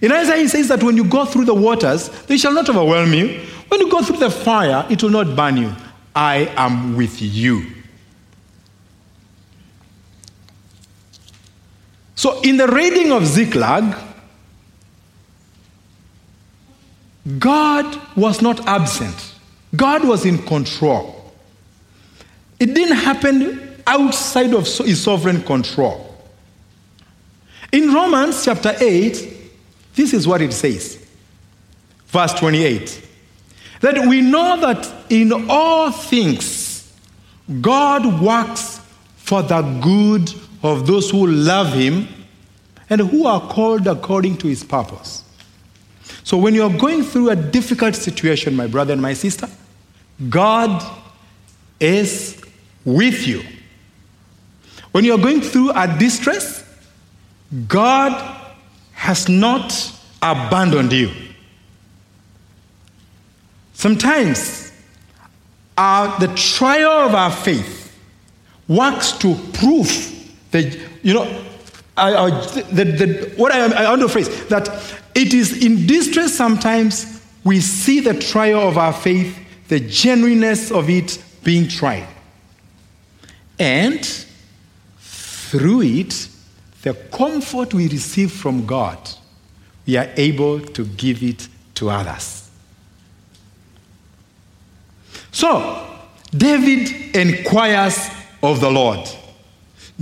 In 0.00 0.12
Isaiah, 0.12 0.42
he 0.42 0.48
says 0.48 0.68
that 0.68 0.82
when 0.82 0.96
you 0.96 1.04
go 1.04 1.24
through 1.24 1.46
the 1.46 1.54
waters, 1.54 2.08
they 2.26 2.36
shall 2.36 2.52
not 2.52 2.68
overwhelm 2.68 3.12
you. 3.12 3.40
When 3.68 3.80
you 3.80 3.90
go 3.90 4.02
through 4.02 4.18
the 4.18 4.30
fire, 4.30 4.86
it 4.90 5.02
will 5.02 5.10
not 5.10 5.34
burn 5.34 5.56
you. 5.56 5.74
I 6.14 6.52
am 6.56 6.96
with 6.96 7.20
you. 7.20 7.64
So, 12.14 12.40
in 12.42 12.58
the 12.58 12.68
raiding 12.68 13.10
of 13.10 13.26
Ziklag, 13.26 14.05
God 17.38 18.00
was 18.16 18.40
not 18.40 18.66
absent, 18.66 19.34
God 19.74 20.06
was 20.06 20.24
in 20.24 20.38
control. 20.38 21.12
It 22.58 22.74
didn't 22.74 22.96
happen 22.96 23.82
outside 23.86 24.54
of 24.54 24.66
his 24.66 25.02
sovereign 25.02 25.42
control. 25.42 26.02
In 27.72 27.92
Romans 27.92 28.44
chapter 28.44 28.74
8, 28.80 29.34
this 29.94 30.14
is 30.14 30.26
what 30.26 30.40
it 30.40 30.52
says. 30.52 31.04
Verse 32.06 32.32
28 32.34 33.02
that 33.80 34.06
we 34.06 34.20
know 34.20 34.58
that 34.60 34.90
in 35.10 35.32
all 35.50 35.90
things 35.90 36.92
God 37.60 38.20
works 38.20 38.80
for 39.16 39.42
the 39.42 39.62
good 39.82 40.32
of 40.62 40.86
those 40.86 41.10
who 41.10 41.26
love 41.26 41.72
Him 41.72 42.08
and 42.90 43.00
who 43.00 43.26
are 43.26 43.40
called 43.40 43.86
according 43.86 44.38
to 44.38 44.48
His 44.48 44.64
purpose. 44.64 45.22
So 46.26 46.36
when 46.36 46.56
you're 46.56 46.76
going 46.76 47.04
through 47.04 47.30
a 47.30 47.36
difficult 47.36 47.94
situation, 47.94 48.56
my 48.56 48.66
brother 48.66 48.92
and 48.92 49.00
my 49.00 49.12
sister, 49.12 49.48
God 50.28 50.84
is 51.78 52.42
with 52.84 53.28
you. 53.28 53.44
When 54.90 55.04
you're 55.04 55.18
going 55.18 55.40
through 55.40 55.70
a 55.70 55.86
distress, 55.86 56.64
God 57.68 58.40
has 58.90 59.28
not 59.28 59.72
abandoned 60.20 60.92
you. 60.92 61.12
Sometimes 63.74 64.72
our, 65.78 66.18
the 66.18 66.34
trial 66.34 67.06
of 67.06 67.14
our 67.14 67.30
faith 67.30 67.96
works 68.66 69.12
to 69.12 69.36
prove 69.52 69.88
that, 70.50 70.76
you 71.04 71.14
know, 71.14 71.45
I, 71.96 72.14
I, 72.14 72.30
the, 72.30 72.84
the, 72.84 73.32
what 73.36 73.52
I, 73.52 73.84
I 73.84 73.90
want 73.90 74.02
to 74.02 74.08
phrase, 74.08 74.46
that 74.46 74.68
it 75.14 75.32
is 75.32 75.64
in 75.64 75.86
distress 75.86 76.34
sometimes 76.34 77.22
we 77.42 77.60
see 77.60 78.00
the 78.00 78.14
trial 78.14 78.68
of 78.68 78.76
our 78.76 78.92
faith, 78.92 79.38
the 79.68 79.80
genuineness 79.80 80.70
of 80.70 80.90
it 80.90 81.22
being 81.42 81.68
tried. 81.68 82.08
And 83.58 84.04
through 84.98 85.82
it, 85.82 86.28
the 86.82 86.94
comfort 86.94 87.72
we 87.72 87.88
receive 87.88 88.32
from 88.32 88.66
God, 88.66 88.98
we 89.86 89.96
are 89.96 90.10
able 90.16 90.60
to 90.60 90.84
give 90.84 91.22
it 91.22 91.48
to 91.76 91.88
others. 91.88 92.50
So, 95.30 95.86
David 96.30 97.14
inquires 97.14 98.08
of 98.42 98.60
the 98.60 98.70
Lord. 98.70 99.08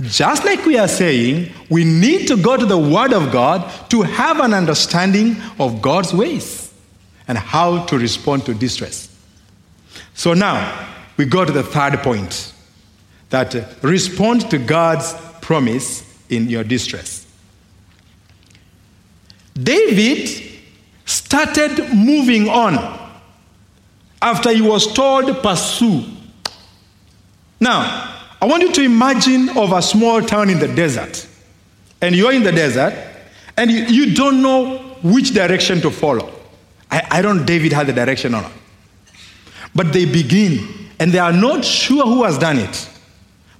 Just 0.01 0.43
like 0.43 0.65
we 0.65 0.77
are 0.77 0.89
saying, 0.89 1.51
we 1.69 1.85
need 1.85 2.27
to 2.27 2.35
go 2.35 2.57
to 2.57 2.65
the 2.65 2.77
Word 2.77 3.13
of 3.13 3.31
God 3.31 3.89
to 3.89 4.01
have 4.01 4.39
an 4.41 4.53
understanding 4.53 5.37
of 5.57 5.81
God's 5.81 6.13
ways 6.13 6.73
and 7.27 7.37
how 7.37 7.85
to 7.85 7.97
respond 7.97 8.45
to 8.45 8.53
distress. 8.53 9.09
So 10.13 10.33
now 10.33 10.87
we 11.15 11.25
go 11.25 11.45
to 11.45 11.51
the 11.51 11.63
third 11.63 11.99
point 11.99 12.53
that 13.29 13.55
respond 13.81 14.49
to 14.51 14.57
God's 14.57 15.13
promise 15.41 16.03
in 16.29 16.49
your 16.49 16.63
distress. 16.63 17.25
David 19.53 20.59
started 21.05 21.93
moving 21.93 22.49
on 22.49 22.99
after 24.21 24.51
he 24.51 24.61
was 24.61 24.91
told, 24.91 25.41
pursue. 25.41 26.03
Now, 27.59 28.14
I 28.45 28.47
want 28.47 28.61
you 28.61 28.71
to 28.73 28.83
imagine 28.83 29.49
of 29.57 29.71
a 29.71 29.81
small 29.81 30.21
town 30.21 30.51
in 30.51 30.59
the 30.59 30.67
desert. 30.67 31.27
And 31.99 32.15
you're 32.15 32.31
in 32.31 32.43
the 32.43 32.51
desert, 32.51 32.93
and 33.57 33.71
you, 33.71 33.85
you 33.85 34.13
don't 34.13 34.43
know 34.43 34.77
which 35.01 35.33
direction 35.33 35.81
to 35.81 35.89
follow. 35.89 36.31
I, 36.91 37.07
I 37.09 37.21
don't 37.23 37.43
David 37.43 37.73
had 37.73 37.87
the 37.87 37.93
direction 37.93 38.35
or 38.35 38.43
not. 38.43 38.51
But 39.73 39.93
they 39.93 40.05
begin, 40.05 40.91
and 40.99 41.11
they 41.11 41.17
are 41.17 41.33
not 41.33 41.65
sure 41.65 42.05
who 42.05 42.23
has 42.23 42.37
done 42.37 42.59
it, 42.59 42.87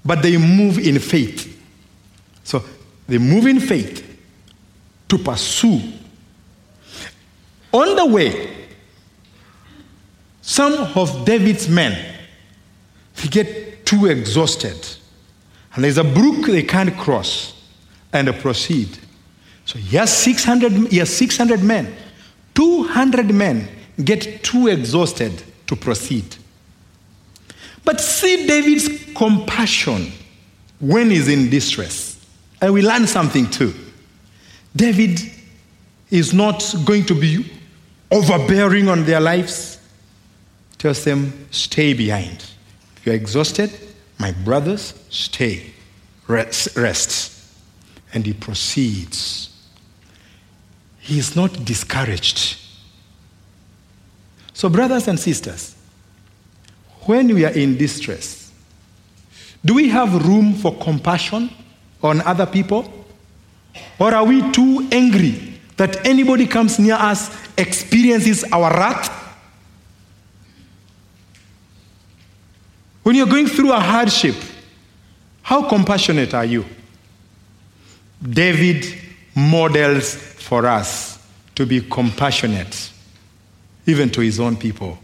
but 0.06 0.22
they 0.22 0.38
move 0.38 0.78
in 0.78 1.00
faith. 1.00 1.60
So 2.44 2.64
they 3.08 3.18
move 3.18 3.48
in 3.48 3.60
faith 3.60 4.20
to 5.10 5.18
pursue. 5.18 5.82
On 7.74 7.96
the 7.96 8.06
way, 8.06 8.68
some 10.44 10.74
of 10.96 11.26
David's 11.26 11.68
men 11.68 12.14
they 13.16 13.30
get 13.30 13.65
too 13.86 14.08
exhausted, 14.08 14.88
and 15.74 15.84
there's 15.84 15.98
a 15.98 16.04
brook 16.04 16.48
they 16.48 16.64
can't 16.64 16.96
cross, 16.98 17.56
and 18.16 18.34
proceed. 18.40 18.98
So 19.66 19.80
yes, 19.80 20.16
600, 20.18 20.92
yes, 20.92 21.10
600 21.10 21.62
men, 21.62 21.94
200 22.54 23.34
men 23.34 23.68
get 24.04 24.44
too 24.44 24.68
exhausted 24.68 25.44
to 25.68 25.76
proceed. 25.76 26.36
But 27.84 28.00
see 28.00 28.48
David's 28.48 29.14
compassion 29.14 30.12
when 30.80 31.10
he's 31.12 31.28
in 31.28 31.50
distress. 31.50 32.26
And 32.62 32.74
we 32.74 32.82
learn 32.82 33.06
something 33.06 33.50
too. 33.50 33.74
David 34.76 35.20
is 36.10 36.34
not 36.34 36.74
going 36.86 37.06
to 37.06 37.20
be 37.20 37.52
overbearing 38.12 38.90
on 38.90 39.06
their 39.06 39.20
lives. 39.20 39.80
Tells 40.78 41.04
them, 41.04 41.48
stay 41.52 41.94
behind. 41.94 42.46
You're 43.06 43.16
exhausted, 43.16 43.72
my 44.18 44.32
brothers, 44.32 44.94
stay. 45.10 45.72
Rest. 46.28 46.76
rest. 46.76 47.32
And 48.14 48.26
he 48.26 48.34
proceeds. 48.34 49.52
He 51.00 51.20
is 51.20 51.36
not 51.36 51.64
discouraged. 51.64 52.58
So, 54.54 54.70
brothers 54.70 55.08
and 55.08 55.20
sisters, 55.20 55.76
when 57.02 57.28
we 57.34 57.46
are 57.46 57.52
in 57.52 57.78
distress, 57.78 58.52
do 59.64 59.76
we 59.76 59.90
have 59.90 60.26
room 60.26 60.54
for 60.54 60.76
compassion 60.78 61.52
on 62.02 62.22
other 62.22 62.46
people? 62.48 62.92
Or 64.00 64.16
are 64.16 64.24
we 64.24 64.50
too 64.52 64.88
angry 64.92 65.60
that 65.78 66.08
anybody 66.08 66.48
comes 66.48 66.80
near 66.80 66.96
us 66.96 67.30
experiences 67.58 68.44
our 68.52 68.72
wrath? 68.72 69.25
When 73.06 73.14
you're 73.14 73.28
going 73.28 73.46
through 73.46 73.72
a 73.72 73.80
hardship, 73.80 74.34
how 75.44 75.70
compassionate 75.70 76.34
are 76.34 76.44
you? 76.44 76.66
David 78.20 78.84
models 79.36 80.16
for 80.16 80.66
us 80.66 81.24
to 81.54 81.68
be 81.68 81.82
compassionate 81.82 82.90
even 83.86 84.10
to 84.10 84.22
his 84.22 84.40
own 84.40 84.58
people, 84.58 84.98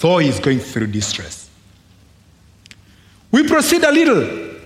though 0.00 0.16
he's 0.16 0.40
going 0.40 0.58
through 0.58 0.86
distress. 0.86 1.50
We 3.30 3.46
proceed 3.46 3.84
a 3.84 3.92
little. 3.92 4.56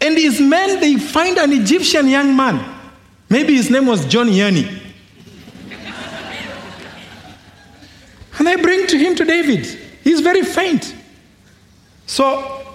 And 0.00 0.16
his 0.16 0.40
men, 0.40 0.78
they 0.78 0.98
find 0.98 1.36
an 1.36 1.52
Egyptian 1.52 2.06
young 2.06 2.36
man. 2.36 2.64
Maybe 3.28 3.56
his 3.56 3.68
name 3.70 3.86
was 3.86 4.06
John 4.06 4.28
Yani. 4.28 4.82
and 8.38 8.46
they 8.46 8.54
bring 8.54 8.86
to 8.86 8.96
him 8.96 9.16
to 9.16 9.24
David. 9.24 9.66
He's 10.04 10.20
very 10.20 10.42
faint. 10.42 10.94
So, 12.10 12.66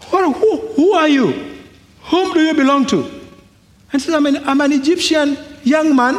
who, 0.00 0.32
who 0.32 0.92
are 0.94 1.06
you? 1.06 1.58
Whom 2.04 2.32
do 2.32 2.40
you 2.40 2.54
belong 2.54 2.86
to? 2.86 3.02
And 3.02 3.12
he 3.92 3.98
says, 3.98 4.14
I'm 4.14 4.24
an, 4.24 4.48
I'm 4.48 4.62
an 4.62 4.72
Egyptian 4.72 5.36
young 5.62 5.94
man, 5.94 6.14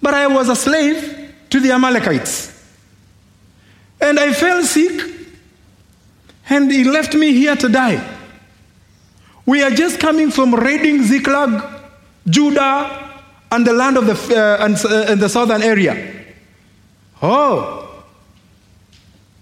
but 0.00 0.14
I 0.14 0.26
was 0.26 0.48
a 0.48 0.56
slave 0.56 1.34
to 1.50 1.60
the 1.60 1.72
Amalekites. 1.72 2.50
And 4.00 4.18
I 4.18 4.32
fell 4.32 4.62
sick, 4.62 5.02
and 6.48 6.72
he 6.72 6.82
left 6.84 7.12
me 7.12 7.34
here 7.34 7.56
to 7.56 7.68
die. 7.68 8.18
We 9.44 9.62
are 9.62 9.70
just 9.70 10.00
coming 10.00 10.30
from 10.30 10.54
raiding 10.54 11.02
Ziklag, 11.02 11.62
Judah, 12.26 13.20
and 13.52 13.66
the 13.66 13.74
land 13.74 13.98
of 13.98 14.06
the, 14.06 14.14
uh, 14.14 14.64
and, 14.64 14.76
uh, 14.76 15.14
the 15.14 15.28
southern 15.28 15.60
area. 15.60 16.24
Oh, 17.20 17.79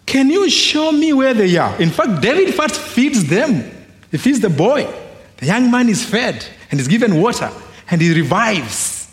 can 0.08 0.30
you 0.30 0.48
show 0.48 0.90
me 0.90 1.12
where 1.12 1.34
they 1.34 1.54
are? 1.58 1.78
In 1.80 1.90
fact, 1.90 2.22
David 2.22 2.54
first 2.54 2.80
feeds 2.80 3.26
them. 3.26 3.70
He 4.10 4.16
feeds 4.16 4.40
the 4.40 4.48
boy. 4.48 4.88
The 5.36 5.44
young 5.44 5.70
man 5.70 5.90
is 5.90 6.02
fed 6.02 6.46
and 6.70 6.80
is 6.80 6.88
given 6.88 7.20
water 7.20 7.50
and 7.90 8.00
he 8.00 8.14
revives. 8.14 9.06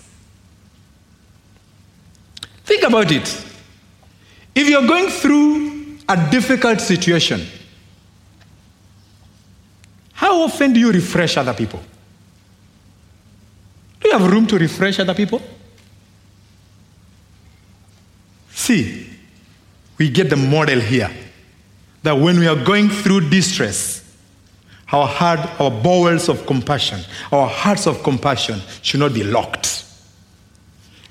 Think 2.63 2.83
about 2.83 3.11
it. 3.11 3.27
If 4.55 4.69
you're 4.69 4.87
going 4.87 5.09
through 5.09 5.97
a 6.07 6.29
difficult 6.31 6.79
situation, 6.79 7.45
how 10.13 10.43
often 10.43 10.71
do 10.71 10.79
you 10.79 10.93
refresh 10.93 11.35
other 11.35 11.53
people? 11.53 11.81
Do 13.99 14.07
you 14.07 14.17
have 14.17 14.31
room 14.31 14.47
to 14.47 14.57
refresh 14.57 14.97
other 14.99 15.13
people? 15.13 15.41
See, 18.53 19.14
we 19.97 20.09
get 20.09 20.29
the 20.29 20.35
model 20.35 20.79
here 20.79 21.09
that 22.03 22.13
when 22.13 22.39
we 22.39 22.47
are 22.47 22.63
going 22.63 22.89
through 22.89 23.29
distress, 23.29 24.01
our 24.91 25.07
heart, 25.07 25.39
our 25.59 25.71
bowels 25.71 26.29
of 26.29 26.45
compassion, 26.45 26.99
our 27.31 27.47
hearts 27.47 27.87
of 27.87 28.03
compassion 28.03 28.59
should 28.81 28.99
not 28.99 29.13
be 29.13 29.23
locked 29.23 29.85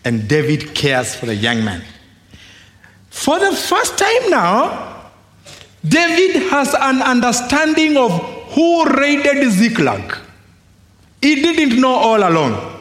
and 0.04 0.28
David 0.28 0.74
cares 0.74 1.14
for 1.14 1.26
the 1.26 1.34
young 1.34 1.64
man. 1.64 1.82
For 3.10 3.38
the 3.38 3.56
first 3.56 3.96
time 3.98 4.30
now, 4.30 5.10
David 5.86 6.42
has 6.50 6.74
an 6.74 7.02
understanding 7.02 7.96
of 7.96 8.12
who 8.52 8.84
raided 8.84 9.50
Ziklag. 9.50 10.16
He 11.20 11.36
didn't 11.36 11.80
know 11.80 11.94
all 11.94 12.18
along. 12.28 12.72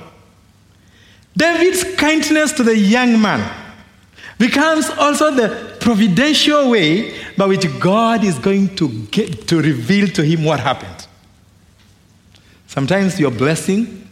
David's 1.36 1.84
kindness 1.96 2.52
to 2.54 2.64
the 2.64 2.78
young 2.78 3.22
man 3.22 3.50
becomes 4.38 4.90
also 4.92 5.32
the 5.32 5.73
providential 5.84 6.70
way 6.70 7.14
by 7.36 7.46
which 7.46 7.66
God 7.80 8.24
is 8.24 8.40
going 8.40 8.74
to 8.78 8.88
get 9.08 9.48
to 9.50 9.62
reveal 9.62 10.08
to 10.08 10.24
him 10.24 10.46
what 10.46 10.62
happened. 10.62 11.08
Sometimes 12.68 13.20
your 13.20 13.32
blessing 13.32 14.08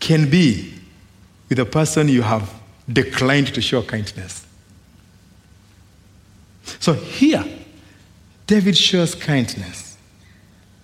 can 0.00 0.28
be 0.28 0.74
with 1.48 1.60
a 1.60 1.64
person 1.64 2.08
you 2.08 2.22
have 2.22 2.52
declined 2.92 3.54
to 3.54 3.62
show 3.62 3.82
kindness. 3.82 4.44
So 6.80 6.92
here, 6.92 7.44
David 8.46 8.76
shows 8.76 9.14
kindness 9.14 9.96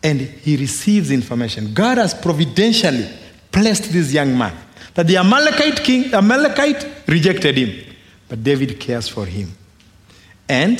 and 0.04 0.20
he 0.20 0.56
receives 0.56 1.10
information. 1.10 1.74
God 1.74 1.98
has 1.98 2.14
providentially 2.14 3.08
placed 3.50 3.92
this 3.92 4.12
young 4.12 4.38
man. 4.38 4.56
That 4.94 5.08
the 5.08 5.16
Amalekite 5.16 5.82
king, 5.82 6.14
Amalekite 6.14 6.86
rejected 7.08 7.56
him, 7.56 7.94
but 8.28 8.42
David 8.44 8.78
cares 8.78 9.08
for 9.08 9.26
him. 9.26 9.50
And 10.50 10.78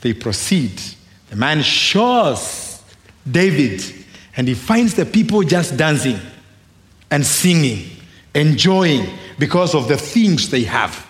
they 0.00 0.14
proceed. 0.14 0.80
The 1.28 1.36
man 1.36 1.62
shows 1.62 2.82
David, 3.30 3.82
and 4.36 4.48
he 4.48 4.54
finds 4.54 4.94
the 4.94 5.04
people 5.04 5.42
just 5.42 5.76
dancing 5.76 6.18
and 7.10 7.26
singing 7.26 7.90
enjoying 8.34 9.06
because 9.38 9.74
of 9.74 9.88
the 9.88 9.96
things 9.96 10.50
they 10.50 10.64
have. 10.64 11.06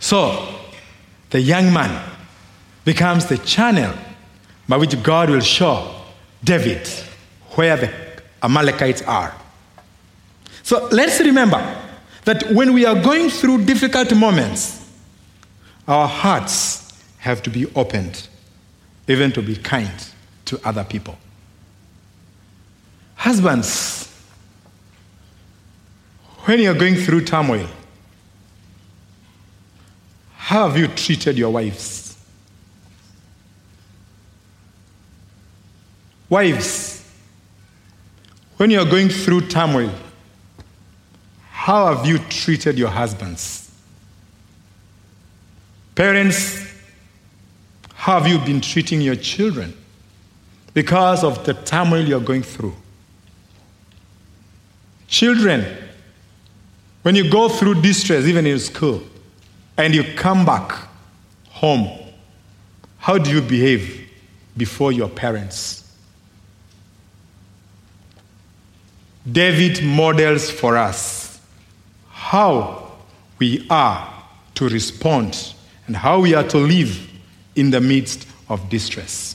So, 0.00 0.54
the 1.30 1.40
young 1.40 1.72
man 1.72 2.10
becomes 2.84 3.26
the 3.26 3.38
channel 3.38 3.94
by 4.68 4.76
which 4.76 5.02
God 5.02 5.30
will 5.30 5.40
show 5.40 5.94
David 6.44 6.86
where 7.54 7.76
the 7.76 7.92
Amalekites 8.42 9.02
are. 9.02 9.34
So 10.62 10.86
let's 10.92 11.18
remember 11.20 11.58
that 12.24 12.52
when 12.52 12.72
we 12.72 12.84
are 12.84 12.94
going 12.94 13.30
through 13.30 13.64
difficult 13.64 14.14
moments, 14.14 14.77
our 15.88 16.06
hearts 16.06 16.92
have 17.18 17.42
to 17.42 17.50
be 17.50 17.66
opened, 17.74 18.28
even 19.08 19.32
to 19.32 19.42
be 19.42 19.56
kind 19.56 19.90
to 20.44 20.60
other 20.62 20.84
people. 20.84 21.18
Husbands, 23.16 24.14
when 26.44 26.60
you're 26.60 26.74
going 26.74 26.94
through 26.94 27.24
turmoil, 27.24 27.66
how 30.36 30.68
have 30.68 30.78
you 30.78 30.88
treated 30.88 31.36
your 31.36 31.50
wives? 31.50 32.16
Wives, 36.28 37.02
when 38.58 38.70
you're 38.70 38.84
going 38.84 39.08
through 39.08 39.40
turmoil, 39.42 39.90
how 41.50 41.94
have 41.94 42.06
you 42.06 42.18
treated 42.18 42.78
your 42.78 42.90
husbands? 42.90 43.67
Parents, 45.98 46.64
how 47.92 48.20
have 48.20 48.28
you 48.28 48.38
been 48.38 48.60
treating 48.60 49.00
your 49.00 49.16
children 49.16 49.76
because 50.72 51.24
of 51.24 51.44
the 51.44 51.54
turmoil 51.54 52.04
you're 52.04 52.20
going 52.20 52.44
through? 52.44 52.76
Children, 55.08 55.66
when 57.02 57.16
you 57.16 57.28
go 57.28 57.48
through 57.48 57.82
distress, 57.82 58.26
even 58.26 58.46
in 58.46 58.60
school, 58.60 59.02
and 59.76 59.92
you 59.92 60.04
come 60.14 60.46
back 60.46 60.70
home, 61.48 61.88
how 62.98 63.18
do 63.18 63.32
you 63.32 63.42
behave 63.42 64.08
before 64.56 64.92
your 64.92 65.08
parents? 65.08 65.92
David 69.32 69.82
models 69.82 70.48
for 70.48 70.76
us 70.76 71.40
how 72.08 72.92
we 73.40 73.66
are 73.68 74.14
to 74.54 74.68
respond 74.68 75.54
and 75.88 75.96
how 75.96 76.20
we 76.20 76.34
are 76.34 76.44
to 76.44 76.58
live 76.58 77.10
in 77.56 77.70
the 77.70 77.80
midst 77.80 78.28
of 78.48 78.68
distress. 78.68 79.34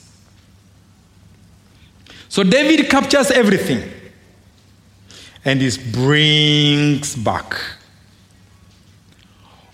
So 2.29 2.43
David 2.43 2.89
captures 2.89 3.29
everything 3.31 3.83
and 5.43 5.59
he 5.61 5.71
brings 5.91 7.15
back. 7.15 7.59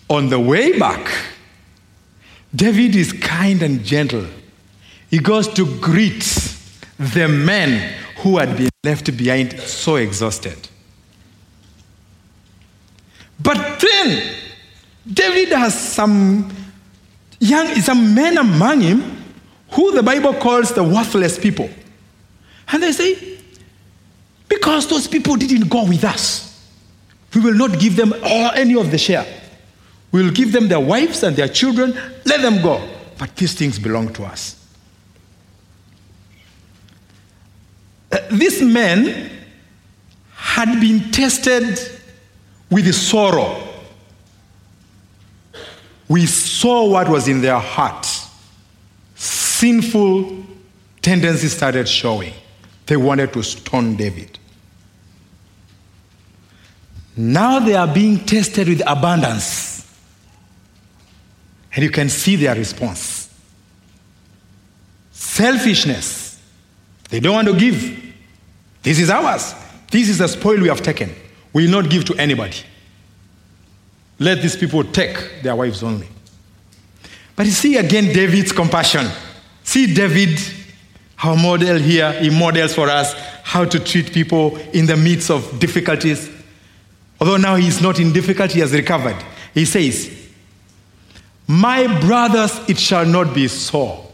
On 0.10 0.30
the 0.30 0.40
way 0.40 0.80
back, 0.80 1.12
David 2.56 2.96
is 2.96 3.14
kind 3.14 3.62
and 3.62 3.84
gentle. 3.84 4.26
He 5.12 5.20
goes 5.20 5.48
to 5.50 5.80
greet 5.80 6.24
the 6.98 7.28
men 7.28 7.94
who 8.18 8.38
had 8.38 8.58
been 8.58 8.70
left 8.84 9.16
behind 9.16 9.60
so 9.60 9.98
exhausted. 9.98 10.58
But 13.40 13.80
then, 13.80 14.36
David 15.12 15.50
has 15.50 15.80
some 15.80 16.52
young, 17.40 17.68
some 17.76 18.14
men 18.14 18.38
among 18.38 18.82
him 18.82 19.18
who 19.72 19.92
the 19.92 20.04
Bible 20.04 20.34
calls 20.34 20.74
the 20.74 20.84
worthless 20.84 21.38
people. 21.38 21.70
And 22.72 22.84
they 22.84 22.92
say, 22.92 23.40
because 24.48 24.88
those 24.88 25.08
people 25.08 25.36
didn't 25.36 25.70
go 25.70 25.86
with 25.86 26.04
us, 26.04 26.46
we 27.34 27.42
will 27.42 27.54
not 27.54 27.80
give 27.80 27.96
them 27.96 28.14
all, 28.24 28.52
any 28.52 28.76
of 28.76 28.92
the 28.92 28.98
share. 28.98 29.26
We 30.12 30.24
will 30.24 30.32
give 30.32 30.52
them 30.52 30.68
their 30.68 30.80
wives 30.80 31.22
and 31.24 31.36
their 31.36 31.48
children, 31.48 31.94
let 32.26 32.42
them 32.42 32.62
go. 32.62 32.88
But 33.18 33.36
these 33.36 33.54
things 33.54 33.78
belong 33.78 34.12
to 34.14 34.24
us. 34.24 34.56
Uh, 38.12 38.18
these 38.32 38.62
men 38.62 39.30
had 40.34 40.80
been 40.80 41.12
tested 41.12 41.78
with 42.72 42.92
sorrow. 42.96 43.69
We 46.10 46.26
saw 46.26 46.90
what 46.90 47.08
was 47.08 47.30
in 47.30 47.42
their 47.42 47.60
heart. 47.60 48.06
Sinful 49.16 50.44
tendencies 51.02 51.56
started 51.56 51.88
showing. 51.88 52.34
They 52.86 52.98
wanted 52.98 53.32
to 53.34 53.44
stone 53.44 53.96
David. 53.96 54.38
Now 57.16 57.60
they 57.60 57.76
are 57.76 57.88
being 57.88 58.26
tested 58.26 58.68
with 58.68 58.82
abundance. 58.86 59.86
And 61.74 61.84
you 61.84 61.92
can 61.92 62.10
see 62.10 62.36
their 62.36 62.56
response 62.56 63.20
selfishness. 65.40 66.38
They 67.10 67.20
don't 67.22 67.34
want 67.34 67.48
to 67.48 67.58
give. 67.58 68.14
This 68.84 69.00
is 69.00 69.10
ours. 69.10 69.56
This 69.90 70.10
is 70.10 70.18
the 70.18 70.28
spoil 70.28 70.60
we 70.60 70.68
have 70.68 70.82
taken. 70.82 71.16
We 71.54 71.66
will 71.66 71.82
not 71.82 71.90
give 71.90 72.04
to 72.06 72.16
anybody. 72.16 72.58
Let 74.20 74.42
these 74.42 74.58
people 74.58 74.84
take 74.84 75.42
their 75.42 75.56
wives 75.56 75.82
only. 75.82 76.08
But 77.36 77.46
you 77.46 77.54
see 77.54 77.78
again 77.78 78.14
David's 78.14 78.52
compassion. 78.52 79.08
See 79.64 79.94
David, 79.94 80.38
our 81.24 81.38
model 81.38 81.78
here, 81.78 82.12
he 82.14 82.30
models 82.30 82.76
for 82.76 82.90
us 82.90 83.14
how 83.44 83.64
to 83.64 83.80
treat 83.80 84.12
people 84.12 84.58
in 84.74 84.86
the 84.86 84.98
midst 84.98 85.32
of 85.32 85.60
difficulties. 85.60 86.30
Although 87.20 87.38
now 87.38 87.56
he 87.56 87.68
is 87.68 87.82
not 87.82 88.00
in 88.00 88.12
difficulty, 88.12 88.56
he 88.56 88.60
has 88.60 88.74
recovered. 88.74 89.16
He 89.54 89.66
says, 89.66 90.12
My 91.48 92.00
brothers, 92.02 92.60
it 92.68 92.78
shall 92.78 93.06
not 93.06 93.34
be 93.34 93.48
so. 93.48 94.06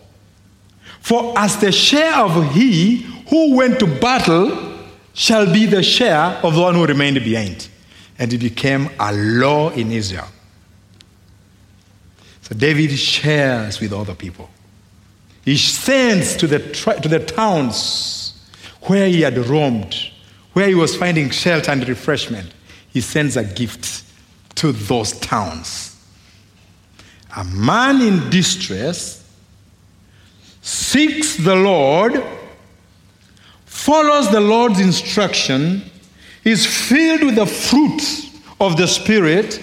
For 1.00 1.38
as 1.38 1.58
the 1.58 1.72
share 1.72 2.16
of 2.16 2.54
he 2.54 2.98
who 3.30 3.56
went 3.56 3.80
to 3.80 3.88
battle 3.88 4.78
shall 5.14 5.52
be 5.52 5.66
the 5.66 5.82
share 5.82 6.40
of 6.44 6.54
the 6.54 6.62
one 6.62 6.76
who 6.76 6.86
remained 6.86 7.24
behind. 7.24 7.70
And 8.18 8.32
it 8.32 8.38
became 8.38 8.90
a 9.00 9.12
law 9.14 9.72
in 9.72 9.92
Israel. 9.92 10.28
So 12.42 12.56
David 12.56 12.92
shares 12.98 13.80
with 13.80 13.92
other 13.92 14.16
people. 14.16 14.50
He 15.44 15.58
sends 15.58 16.36
to 16.38 16.48
the, 16.48 16.60
to 16.60 17.08
the 17.08 17.20
towns 17.20 18.34
where 18.84 19.08
he 19.08 19.22
had 19.22 19.38
roamed, 19.38 19.96
where 20.54 20.68
he 20.68 20.76
was 20.76 20.96
finding 20.96 21.30
shelter 21.30 21.72
and 21.72 21.88
refreshment. 21.88 22.54
He 22.90 23.02
sends 23.02 23.36
a 23.36 23.44
gift 23.44 24.04
to 24.56 24.72
those 24.72 25.14
towns. 25.20 25.96
A 27.36 27.44
man 27.44 28.02
in 28.02 28.30
distress 28.30 29.28
seeks 30.62 31.36
the 31.36 31.56
Lord, 31.56 32.24
follows 33.66 34.32
the 34.32 34.40
Lord's 34.40 34.80
instruction, 34.80 35.84
is 36.46 36.66
filled 36.66 37.24
with 37.24 37.36
the 37.36 37.46
fruit 37.46 38.30
of 38.62 38.78
the 38.78 38.88
Spirit, 38.88 39.62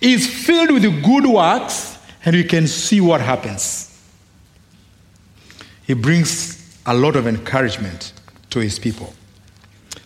is 0.00 0.26
filled 0.26 0.70
with 0.70 0.82
good 1.02 1.26
works, 1.26 1.98
and 2.24 2.36
we 2.36 2.44
can 2.44 2.66
see 2.68 3.00
what 3.00 3.20
happens. 3.20 3.88
He 5.86 5.94
brings 5.94 6.78
a 6.86 6.94
lot 6.94 7.16
of 7.16 7.26
encouragement 7.26 8.12
to 8.50 8.60
his 8.60 8.78
people. 8.78 9.12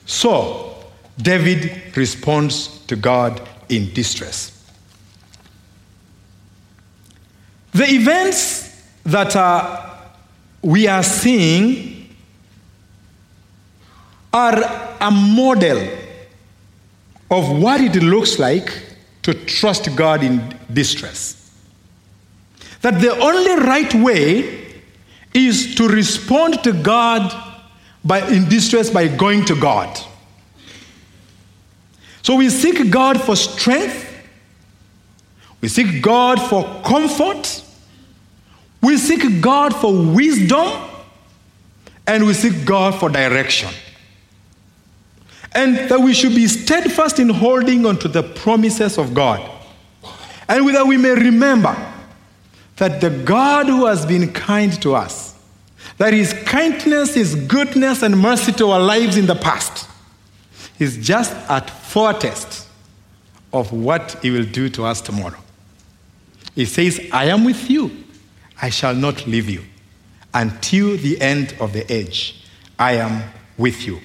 So, 0.06 0.76
David 1.18 1.96
responds 1.96 2.78
to 2.86 2.96
God 2.96 3.46
in 3.68 3.92
distress. 3.92 4.52
The 7.72 7.84
events 7.84 8.84
that 9.04 9.34
uh, 9.34 9.96
we 10.62 10.86
are 10.86 11.02
seeing 11.02 12.14
are 14.32 14.96
a 15.00 15.10
model 15.10 15.95
of 17.30 17.58
what 17.60 17.80
it 17.80 18.02
looks 18.02 18.38
like 18.38 18.82
to 19.22 19.34
trust 19.34 19.94
God 19.96 20.22
in 20.22 20.56
distress. 20.72 21.50
That 22.82 23.00
the 23.00 23.10
only 23.18 23.64
right 23.64 23.92
way 23.94 24.64
is 25.34 25.74
to 25.74 25.88
respond 25.88 26.62
to 26.64 26.72
God 26.72 27.32
by, 28.04 28.26
in 28.28 28.48
distress 28.48 28.90
by 28.90 29.08
going 29.08 29.44
to 29.46 29.60
God. 29.60 29.98
So 32.22 32.36
we 32.36 32.50
seek 32.50 32.90
God 32.90 33.20
for 33.20 33.36
strength, 33.36 34.04
we 35.60 35.68
seek 35.68 36.02
God 36.02 36.40
for 36.40 36.62
comfort, 36.84 37.62
we 38.82 38.96
seek 38.96 39.40
God 39.40 39.74
for 39.74 39.92
wisdom, 39.92 40.68
and 42.06 42.26
we 42.26 42.34
seek 42.34 42.64
God 42.64 42.94
for 42.98 43.08
direction. 43.08 43.70
And 45.56 45.90
that 45.90 45.98
we 45.98 46.14
should 46.14 46.34
be 46.34 46.46
steadfast 46.46 47.18
in 47.18 47.30
holding 47.30 47.86
on 47.86 47.98
to 47.98 48.08
the 48.08 48.22
promises 48.22 48.98
of 48.98 49.14
God. 49.14 49.40
And 50.48 50.68
that 50.74 50.86
we 50.86 50.96
may 50.96 51.10
remember 51.10 51.74
that 52.76 53.00
the 53.00 53.10
God 53.10 53.66
who 53.66 53.86
has 53.86 54.04
been 54.04 54.32
kind 54.32 54.80
to 54.82 54.94
us, 54.94 55.34
that 55.96 56.12
his 56.12 56.32
kindness, 56.44 57.14
his 57.14 57.34
goodness, 57.34 58.02
and 58.02 58.16
mercy 58.18 58.52
to 58.52 58.70
our 58.70 58.80
lives 58.80 59.16
in 59.16 59.26
the 59.26 59.34
past 59.34 59.88
is 60.78 60.98
just 60.98 61.34
a 61.48 61.62
foretaste 61.62 62.68
of 63.52 63.72
what 63.72 64.18
he 64.22 64.30
will 64.30 64.44
do 64.44 64.68
to 64.68 64.84
us 64.84 65.00
tomorrow. 65.00 65.38
He 66.54 66.66
says, 66.66 67.00
I 67.10 67.24
am 67.26 67.44
with 67.44 67.70
you 67.70 68.04
I 68.60 68.70
shall 68.70 68.94
not 68.94 69.26
leave 69.26 69.48
you 69.48 69.62
until 70.32 70.96
the 70.96 71.20
end 71.20 71.54
of 71.60 71.72
the 71.72 71.90
age. 71.92 72.44
I 72.78 72.94
am 72.94 73.30
with 73.58 73.86
you. 73.86 74.00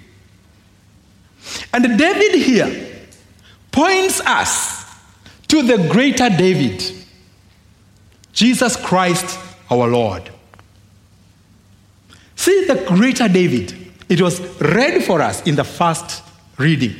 And 1.73 1.97
David 1.97 2.41
here 2.41 3.07
points 3.71 4.21
us 4.21 4.85
to 5.47 5.63
the 5.63 5.87
greater 5.89 6.29
David, 6.29 6.83
Jesus 8.33 8.75
Christ 8.75 9.39
our 9.69 9.87
Lord. 9.87 10.29
See 12.35 12.65
the 12.65 12.83
greater 12.87 13.27
David. 13.27 13.75
It 14.09 14.21
was 14.21 14.39
read 14.59 15.03
for 15.03 15.21
us 15.21 15.41
in 15.43 15.55
the 15.55 15.63
first 15.63 16.23
reading. 16.57 16.95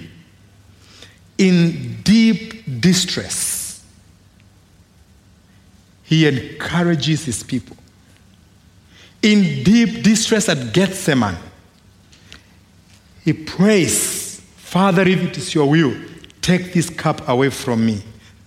In 1.38 2.02
deep 2.04 2.80
distress, 2.80 3.84
he 6.04 6.28
encourages 6.28 7.26
his 7.26 7.44
people. 7.44 7.76
In 9.22 9.64
deep 9.64 10.04
distress 10.04 10.48
at 10.50 10.74
Gethsemane, 10.74 11.38
he 13.24 13.34
prays, 13.34 14.21
Father, 14.72 15.02
if 15.02 15.22
it 15.22 15.38
is 15.38 15.54
your 15.54 15.70
will, 15.70 15.94
take 16.40 16.72
this 16.72 16.90
cup 16.90 17.28
away 17.28 17.50
from 17.50 17.86
me. 17.86 18.02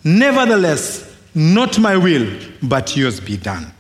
Nevertheless, 0.05 1.15
not 1.35 1.79
my 1.79 1.99
will, 1.99 2.27
but 2.63 2.97
yours 2.97 3.21
be 3.21 3.37
done. 3.37 3.71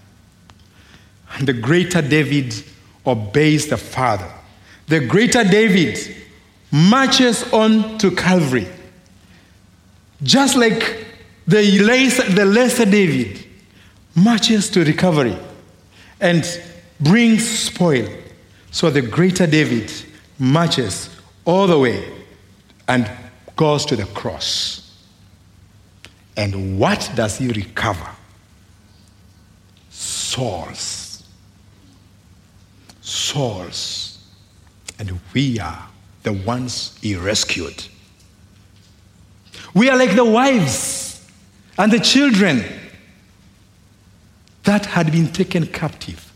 And 1.32 1.48
the 1.48 1.54
greater 1.54 2.02
David 2.02 2.54
obeys 3.06 3.68
the 3.68 3.78
Father. 3.78 4.30
The 4.88 5.00
greater 5.06 5.42
David 5.42 5.98
marches 6.70 7.50
on 7.50 7.96
to 7.96 8.10
Calvary. 8.10 8.68
Just 10.22 10.54
like 10.54 11.06
the 11.46 11.80
lesser, 11.80 12.30
the 12.30 12.44
lesser 12.44 12.84
David 12.84 13.42
marches 14.14 14.68
to 14.68 14.84
recovery 14.84 15.38
and 16.20 16.44
brings 17.00 17.48
spoil. 17.48 18.06
So 18.70 18.90
the 18.90 19.00
greater 19.00 19.46
David 19.46 19.90
marches 20.38 21.08
all 21.46 21.66
the 21.66 21.78
way 21.78 22.13
and 22.88 23.10
goes 23.56 23.86
to 23.86 23.96
the 23.96 24.06
cross. 24.06 24.80
And 26.36 26.78
what 26.78 27.10
does 27.14 27.38
he 27.38 27.48
recover? 27.48 28.10
Souls. 29.90 31.24
Souls. 33.00 34.18
And 34.98 35.20
we 35.32 35.58
are 35.60 35.88
the 36.22 36.32
ones 36.32 36.98
he 37.00 37.16
rescued. 37.16 37.84
We 39.74 39.88
are 39.88 39.96
like 39.96 40.14
the 40.14 40.24
wives 40.24 41.28
and 41.78 41.92
the 41.92 42.00
children 42.00 42.64
that 44.64 44.86
had 44.86 45.12
been 45.12 45.32
taken 45.32 45.66
captive. 45.66 46.32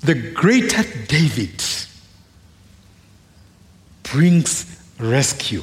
The 0.00 0.14
greater 0.14 0.84
David 1.06 1.62
brings 4.04 4.77
rescue. 4.98 5.62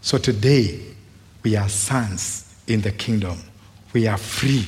So 0.00 0.18
today, 0.18 0.80
we 1.42 1.56
are 1.56 1.68
sons 1.68 2.54
in 2.66 2.80
the 2.80 2.92
kingdom. 2.92 3.38
We 3.92 4.06
are 4.06 4.18
free. 4.18 4.66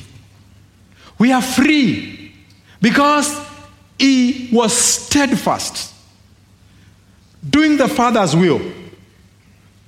We 1.19 1.31
are 1.31 1.41
free 1.41 2.33
because 2.81 3.39
he 3.99 4.49
was 4.51 4.75
steadfast, 4.75 5.93
doing 7.49 7.77
the 7.77 7.87
Father's 7.87 8.35
will, 8.35 8.61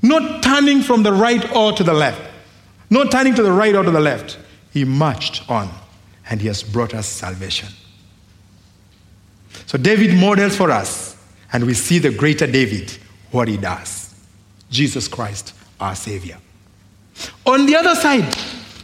not 0.01 0.41
turning 0.41 0.81
from 0.81 1.03
the 1.03 1.13
right 1.13 1.55
or 1.55 1.73
to 1.73 1.83
the 1.83 1.93
left, 1.93 2.21
not 2.89 3.11
turning 3.11 3.35
to 3.35 3.43
the 3.43 3.51
right 3.51 3.75
or 3.75 3.83
to 3.83 3.91
the 3.91 3.99
left. 3.99 4.39
He 4.71 4.85
marched 4.85 5.49
on 5.49 5.69
and 6.29 6.41
he 6.41 6.47
has 6.47 6.63
brought 6.63 6.93
us 6.93 7.07
salvation. 7.07 7.69
So 9.65 9.77
David 9.77 10.15
models 10.15 10.55
for 10.55 10.71
us, 10.71 11.15
and 11.51 11.65
we 11.65 11.73
see 11.73 11.99
the 11.99 12.11
greater 12.11 12.47
David, 12.47 12.97
what 13.31 13.47
he 13.47 13.57
does. 13.57 14.13
Jesus 14.69 15.07
Christ, 15.07 15.53
our 15.79 15.95
Savior. 15.95 16.37
On 17.45 17.65
the 17.65 17.75
other 17.75 17.95
side, 17.95 18.35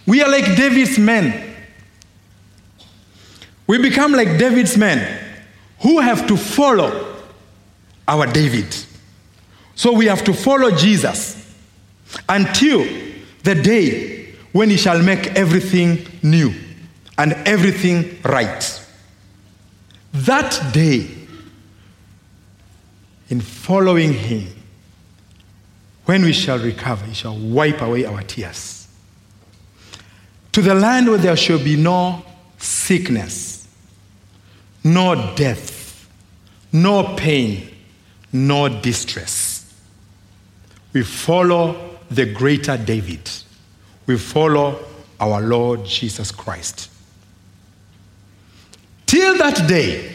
we 0.05 0.21
are 0.21 0.29
like 0.29 0.55
David's 0.55 0.97
men. 0.97 1.55
We 3.67 3.77
become 3.79 4.11
like 4.11 4.37
David's 4.37 4.77
men 4.77 5.23
who 5.79 5.99
have 5.99 6.27
to 6.27 6.37
follow 6.37 7.15
our 8.07 8.27
David. 8.27 8.75
So 9.75 9.93
we 9.93 10.05
have 10.05 10.23
to 10.25 10.33
follow 10.33 10.71
Jesus 10.71 11.53
until 12.29 12.85
the 13.43 13.55
day 13.55 14.33
when 14.51 14.69
he 14.69 14.77
shall 14.77 15.01
make 15.01 15.27
everything 15.35 16.05
new 16.23 16.53
and 17.17 17.33
everything 17.45 18.19
right. 18.23 18.81
That 20.13 20.73
day, 20.73 21.07
in 23.29 23.41
following 23.41 24.13
him, 24.13 24.47
when 26.05 26.23
we 26.23 26.33
shall 26.33 26.59
recover, 26.59 27.05
he 27.05 27.13
shall 27.13 27.35
wipe 27.35 27.81
away 27.81 28.05
our 28.05 28.21
tears. 28.21 28.87
To 30.51 30.61
the 30.61 30.75
land 30.75 31.09
where 31.09 31.17
there 31.17 31.35
shall 31.35 31.57
be 31.57 31.75
no 31.75 32.23
sickness, 32.57 33.67
no 34.83 35.33
death, 35.35 36.07
no 36.71 37.15
pain, 37.15 37.69
no 38.31 38.69
distress. 38.81 39.73
We 40.93 41.03
follow 41.03 41.97
the 42.11 42.31
greater 42.31 42.77
David. 42.77 43.29
We 44.05 44.17
follow 44.17 44.85
our 45.19 45.41
Lord 45.41 45.85
Jesus 45.85 46.31
Christ. 46.31 46.89
Till 49.05 49.37
that 49.37 49.67
day, 49.67 50.14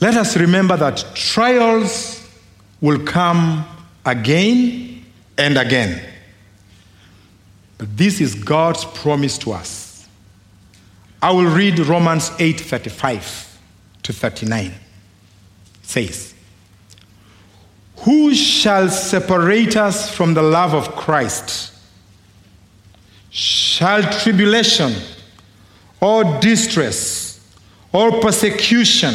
let 0.00 0.16
us 0.16 0.36
remember 0.36 0.76
that 0.76 1.04
trials 1.14 2.24
will 2.80 3.04
come 3.04 3.66
again 4.06 5.04
and 5.36 5.58
again. 5.58 6.02
But 7.78 7.96
this 7.96 8.20
is 8.20 8.34
God's 8.34 8.84
promise 8.84 9.38
to 9.38 9.52
us. 9.52 10.08
I 11.20 11.32
will 11.32 11.46
read 11.46 11.78
Romans 11.80 12.30
8 12.38 12.60
35 12.60 13.58
to 14.04 14.12
39. 14.12 14.66
It 14.66 14.74
says, 15.82 16.34
Who 17.98 18.34
shall 18.34 18.88
separate 18.88 19.76
us 19.76 20.14
from 20.14 20.34
the 20.34 20.42
love 20.42 20.74
of 20.74 20.94
Christ? 20.94 21.74
Shall 23.30 24.02
tribulation 24.20 24.94
or 26.00 26.38
distress 26.40 27.40
or 27.92 28.20
persecution 28.20 29.14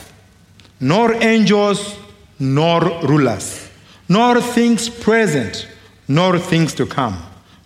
nor 0.81 1.13
angels, 1.23 1.97
nor 2.39 2.81
rulers, 3.03 3.69
nor 4.09 4.41
things 4.41 4.89
present, 4.89 5.67
nor 6.07 6.37
things 6.39 6.73
to 6.73 6.85
come, 6.85 7.17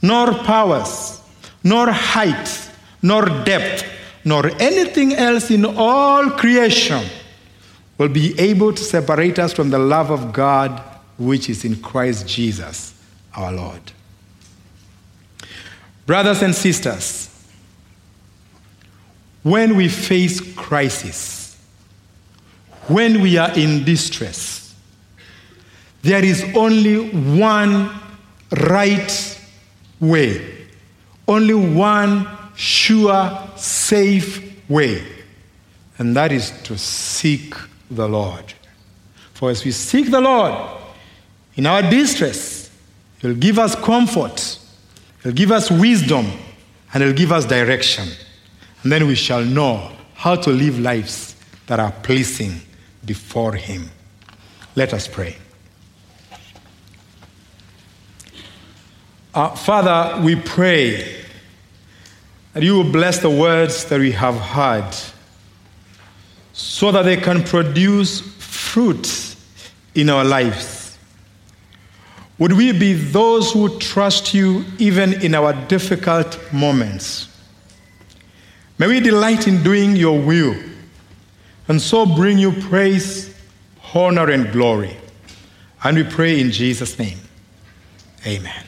nor 0.02 0.34
powers, 0.34 1.22
nor 1.64 1.90
height, 1.92 2.70
nor 3.02 3.26
depth, 3.44 3.86
nor 4.26 4.48
anything 4.60 5.14
else 5.14 5.50
in 5.50 5.66
all 5.66 6.30
creation 6.32 7.04
will 7.98 8.10
be 8.10 8.38
able 8.40 8.74
to 8.74 8.84
separate 8.84 9.40
us 9.40 9.54
from 9.54 9.70
the 9.70 9.80
love 9.80 10.12
of 10.12 10.34
God 10.34 10.82
which 11.18 11.50
is 11.50 11.64
in 11.64 11.78
Christ 11.78 12.28
Jesus 12.28 12.94
our 13.36 13.52
Lord. 13.52 13.92
Brothers 16.06 16.42
and 16.42 16.54
sisters, 16.54 17.32
when 19.44 19.76
we 19.76 19.88
face 19.88 20.40
crisis, 20.56 21.35
when 22.88 23.22
we 23.22 23.38
are 23.38 23.52
in 23.58 23.84
distress, 23.84 24.76
there 26.02 26.24
is 26.24 26.46
only 26.56 27.10
one 27.40 27.90
right 28.52 29.40
way, 30.00 30.68
only 31.28 31.54
one 31.54 32.28
sure, 32.56 33.50
safe 33.56 34.70
way, 34.70 35.04
and 35.98 36.16
that 36.16 36.32
is 36.32 36.52
to 36.64 36.78
seek 36.78 37.56
the 37.90 38.08
Lord. 38.08 38.54
For 39.34 39.50
as 39.50 39.66
we 39.66 39.72
seek 39.72 40.12
the 40.12 40.22
Lord 40.22 40.54
in 41.56 41.66
our 41.66 41.82
distress, 41.82 42.70
He'll 43.20 43.34
give 43.34 43.58
us 43.58 43.76
comfort, 43.76 44.60
He'll 45.24 45.34
give 45.34 45.52
us 45.52 45.72
wisdom, 45.72 46.28
and 46.94 47.04
He'll 47.04 47.14
give 47.14 47.32
us 47.32 47.46
direction. 47.46 48.08
And 48.84 48.92
then 48.92 49.08
we 49.08 49.16
shall 49.16 49.44
know 49.44 49.92
how 50.14 50.36
to 50.36 50.52
live 50.52 50.78
lives 50.80 51.36
that 51.66 51.80
are 51.80 51.92
pleasing 51.92 52.62
before 53.06 53.54
Him. 53.54 53.90
Let 54.76 54.94
us 54.94 55.08
pray. 55.08 55.38
Uh, 59.34 59.54
Father, 59.56 60.22
we 60.24 60.36
pray 60.36 61.24
that 62.54 62.64
you 62.64 62.76
will 62.76 62.92
bless 62.92 63.20
the 63.20 63.30
words 63.30 63.86
that 63.86 64.00
we 64.00 64.12
have 64.12 64.36
heard 64.36 64.96
so 66.54 66.92
that 66.92 67.02
they 67.04 67.18
can 67.18 67.44
produce 67.44 68.22
fruit 68.38 69.36
in 69.94 70.10
our 70.10 70.24
lives. 70.24 70.98
Would 72.38 72.54
we 72.54 72.72
be 72.72 72.94
those 72.94 73.52
who 73.52 73.78
trust 73.80 74.34
you 74.34 74.66
even 74.78 75.22
in 75.22 75.36
our 75.36 75.54
difficult 75.68 76.40
moments? 76.54 77.30
May 78.78 78.88
we 78.88 79.00
delight 79.00 79.48
in 79.48 79.64
doing 79.64 79.96
your 79.96 80.20
will 80.20 80.56
and 81.68 81.82
so 81.82 82.06
bring 82.06 82.38
you 82.38 82.52
praise, 82.52 83.36
honor, 83.94 84.30
and 84.30 84.52
glory. 84.52 84.96
And 85.84 85.98
we 85.98 86.04
pray 86.04 86.40
in 86.40 86.52
Jesus' 86.52 86.98
name. 86.98 87.20
Amen. 88.26 88.65